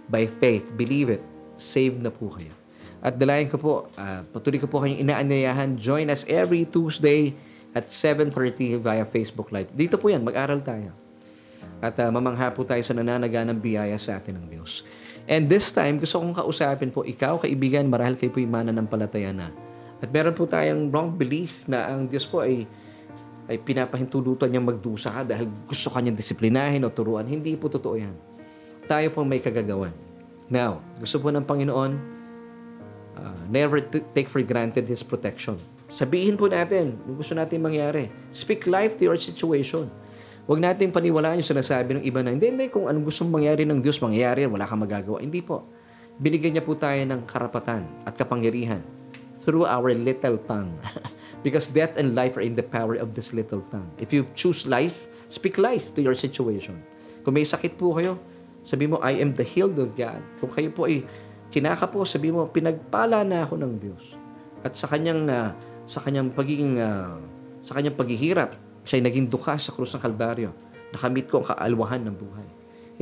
[0.07, 1.23] by faith, believe it,
[1.59, 2.55] saved na po kayo.
[3.03, 7.35] At dalayan ko po, uh, patuloy ko po kayong inaanyayahan, join us every Tuesday
[7.75, 9.75] at 7.30 via Facebook Live.
[9.75, 10.95] Dito po yan, mag-aral tayo.
[11.83, 14.87] At uh, mamangha po tayo sa nananaga ng biyaya sa atin ng Diyos.
[15.27, 19.51] And this time, gusto kong kausapin po, ikaw, kaibigan, marahil kayo po yung mananampalataya na.
[20.03, 22.67] At meron po tayong wrong belief na ang Diyos po ay
[23.51, 27.27] ay pinapahintulutan niyang magdusa ka dahil gusto kanyang disiplinahin o turuan.
[27.27, 28.15] Hindi po totoo yan.
[28.87, 29.91] Tayo po may kagagawan.
[30.47, 31.93] Now, gusto po ng Panginoon,
[33.19, 35.59] uh, never t- take for granted His protection.
[35.91, 38.09] Sabihin po natin, gusto natin mangyari.
[38.33, 39.91] Speak life to your situation.
[40.49, 43.79] Huwag natin paniwalaan yung sinasabi ng iba na, hindi, hindi, kung anong gustong mangyari ng
[43.79, 45.23] Diyos, mangyari, wala kang magagawa.
[45.23, 45.63] Hindi po.
[46.19, 48.83] Binigyan niya po tayo ng karapatan at kapangyarihan
[49.43, 50.79] through our little tongue.
[51.45, 53.91] Because death and life are in the power of this little tongue.
[53.99, 56.79] If you choose life, speak life to your situation.
[57.27, 58.23] Kung may sakit po kayo,
[58.63, 60.23] sabi mo, I am the healed of God.
[60.39, 61.03] Kung kayo po ay
[61.51, 64.15] kinaka po, sabi mo, pinagpala na ako ng Diyos.
[64.63, 65.51] At sa kanyang uh,
[65.83, 67.19] sa kanyang pagiging uh,
[67.59, 68.55] sa kanyang paghihirap,
[68.87, 70.51] siya ay naging duka sa krus ng Kalbaryo.
[70.95, 72.49] Nakamit ko ang kaalwahan ng buhay.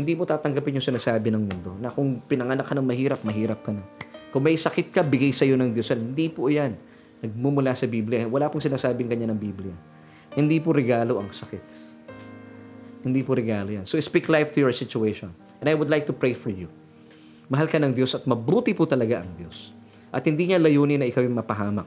[0.01, 3.77] Hindi mo tatanggapin yung sinasabi ng mundo na kung pinanganak ka ng mahirap, mahirap ka
[3.77, 3.85] na.
[4.31, 5.91] Kung may sakit ka, bigay sa iyo ng Diyos.
[5.91, 6.79] Hindi po yan.
[7.21, 8.25] Nagmumula sa Biblia.
[8.31, 9.75] Wala pong sinasabing kanya ng Biblia.
[10.39, 11.91] Hindi po regalo ang sakit.
[13.03, 13.85] Hindi po regalo yan.
[13.85, 15.35] So speak life to your situation.
[15.59, 16.71] And I would like to pray for you.
[17.51, 19.75] Mahal ka ng Diyos at mabuti po talaga ang Diyos.
[20.15, 21.87] At hindi niya layunin na ikaw yung mapahamak.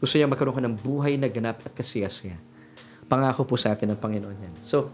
[0.00, 2.34] Gusto niya magkaroon ka ng buhay na ganap at kasiyasiya.
[3.06, 4.54] Pangako po sa atin ng Panginoon yan.
[4.64, 4.88] So,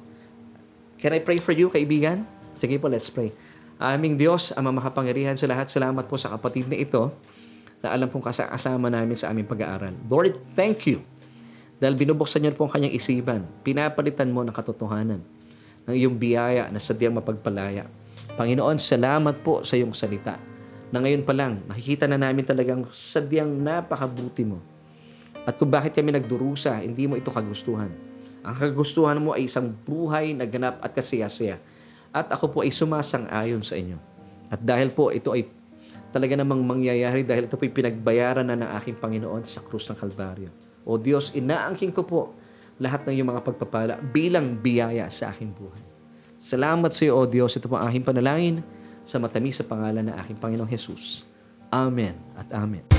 [0.99, 2.27] can I pray for you, kaibigan?
[2.59, 3.31] Sige po, let's pray.
[3.79, 7.15] Aming Diyos, ang makapangyarihan sa lahat, salamat po sa kapatid na ito
[7.79, 9.95] na alam pong kasama namin sa aming pag-aaral.
[10.11, 10.99] Lord, thank you
[11.79, 13.47] dahil binubuksan niyo po ang kanyang isipan.
[13.63, 15.23] Pinapalitan mo ng katotohanan
[15.87, 17.87] ng iyong biyaya na sadyang mapagpalaya.
[18.35, 20.43] Panginoon, salamat po sa iyong salita
[20.91, 24.59] na ngayon pa lang, nakikita na namin talagang sadyang napakabuti mo.
[25.47, 27.95] At kung bakit kami nagdurusa, hindi mo ito kagustuhan.
[28.43, 31.78] Ang kagustuhan mo ay isang buhay na ganap at kasiyasya.
[32.13, 33.99] At ako po ay sumasang-ayon sa inyo.
[34.49, 35.49] At dahil po ito ay
[36.09, 40.49] talaga namang mangyayari dahil ito po'y pinagbayaran na ng aking Panginoon sa krus ng Kalbaryo.
[40.89, 42.21] O Diyos, inaangking ko po
[42.81, 45.85] lahat ng iyong mga pagpapala bilang biyaya sa aking buhay.
[46.39, 47.53] Salamat sa iyo, O Diyos.
[47.59, 48.65] Ito po ang aking panalangin
[49.05, 51.29] sa matamis sa pangalan ng aking Panginoong Jesus.
[51.69, 52.98] Amen at Amen.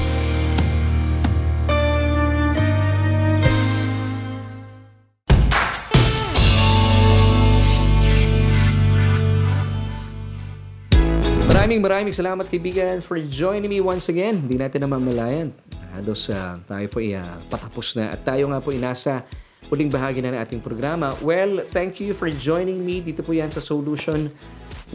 [11.69, 14.41] Maraming maraming salamat kaibigan for joining me once again.
[14.41, 15.53] Hindi natin naman malayan.
[15.93, 19.21] Halos uh, tayo po ay uh, patapos na at tayo nga po inasa
[19.69, 21.13] uling bahagi na ng ating programa.
[21.21, 23.05] Well, thank you for joining me.
[23.05, 24.33] Dito po yan sa Solution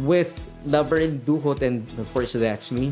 [0.03, 0.35] with
[0.66, 2.91] Lover and Duhot and of course that's me.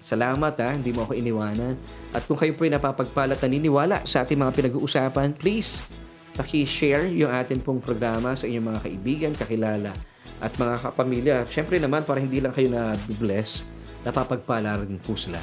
[0.00, 1.76] Salamat ha, hindi mo ako iniwanan.
[2.16, 5.84] At kung kayo po ay napapagpala at naniniwala sa ating mga pinag-uusapan, please
[6.32, 9.92] paki-share yung ating pong programa sa inyong mga kaibigan, kakilala
[10.38, 11.36] at mga kapamilya.
[11.50, 13.66] Siyempre naman, para hindi lang kayo na bless,
[14.06, 15.38] napapagpala rin po sila.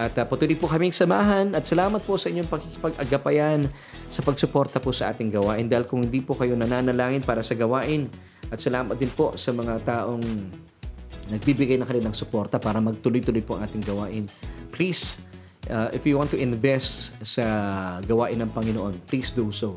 [0.00, 3.68] At uh, patuloy po kaming samahan at salamat po sa inyong pakikipag-agapayan
[4.08, 8.08] sa pagsuporta po sa ating gawain dahil kung hindi po kayo nananalangin para sa gawain
[8.48, 10.24] at salamat din po sa mga taong
[11.28, 14.24] nagbibigay ng kanilang suporta para magtuloy-tuloy po ang ating gawain.
[14.72, 15.20] Please,
[15.68, 17.44] uh, if you want to invest sa
[18.08, 19.76] gawain ng Panginoon, please do so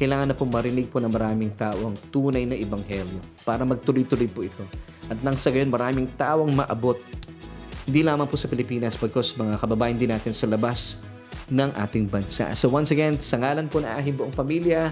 [0.00, 4.40] kailangan na po marinig po ng maraming tao ang tunay na ebanghelyo para magtuloy-tuloy po
[4.40, 4.64] ito.
[5.12, 6.96] At nang sa gayon, maraming tao ang maabot.
[7.84, 10.96] Hindi lamang po sa Pilipinas, pagkos mga kababayan din natin sa labas
[11.52, 12.48] ng ating bansa.
[12.56, 14.88] So once again, sa ngalan po na aking buong pamilya,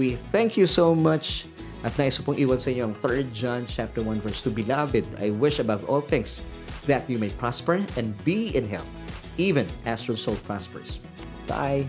[0.00, 1.44] we thank you so much
[1.84, 4.56] at nais pong iwan sa inyo ang 3 John chapter 1 verse 2.
[4.56, 6.40] Beloved, I wish above all things
[6.88, 8.88] that you may prosper and be in health,
[9.36, 10.96] even as your soul prospers.
[11.44, 11.84] Bye!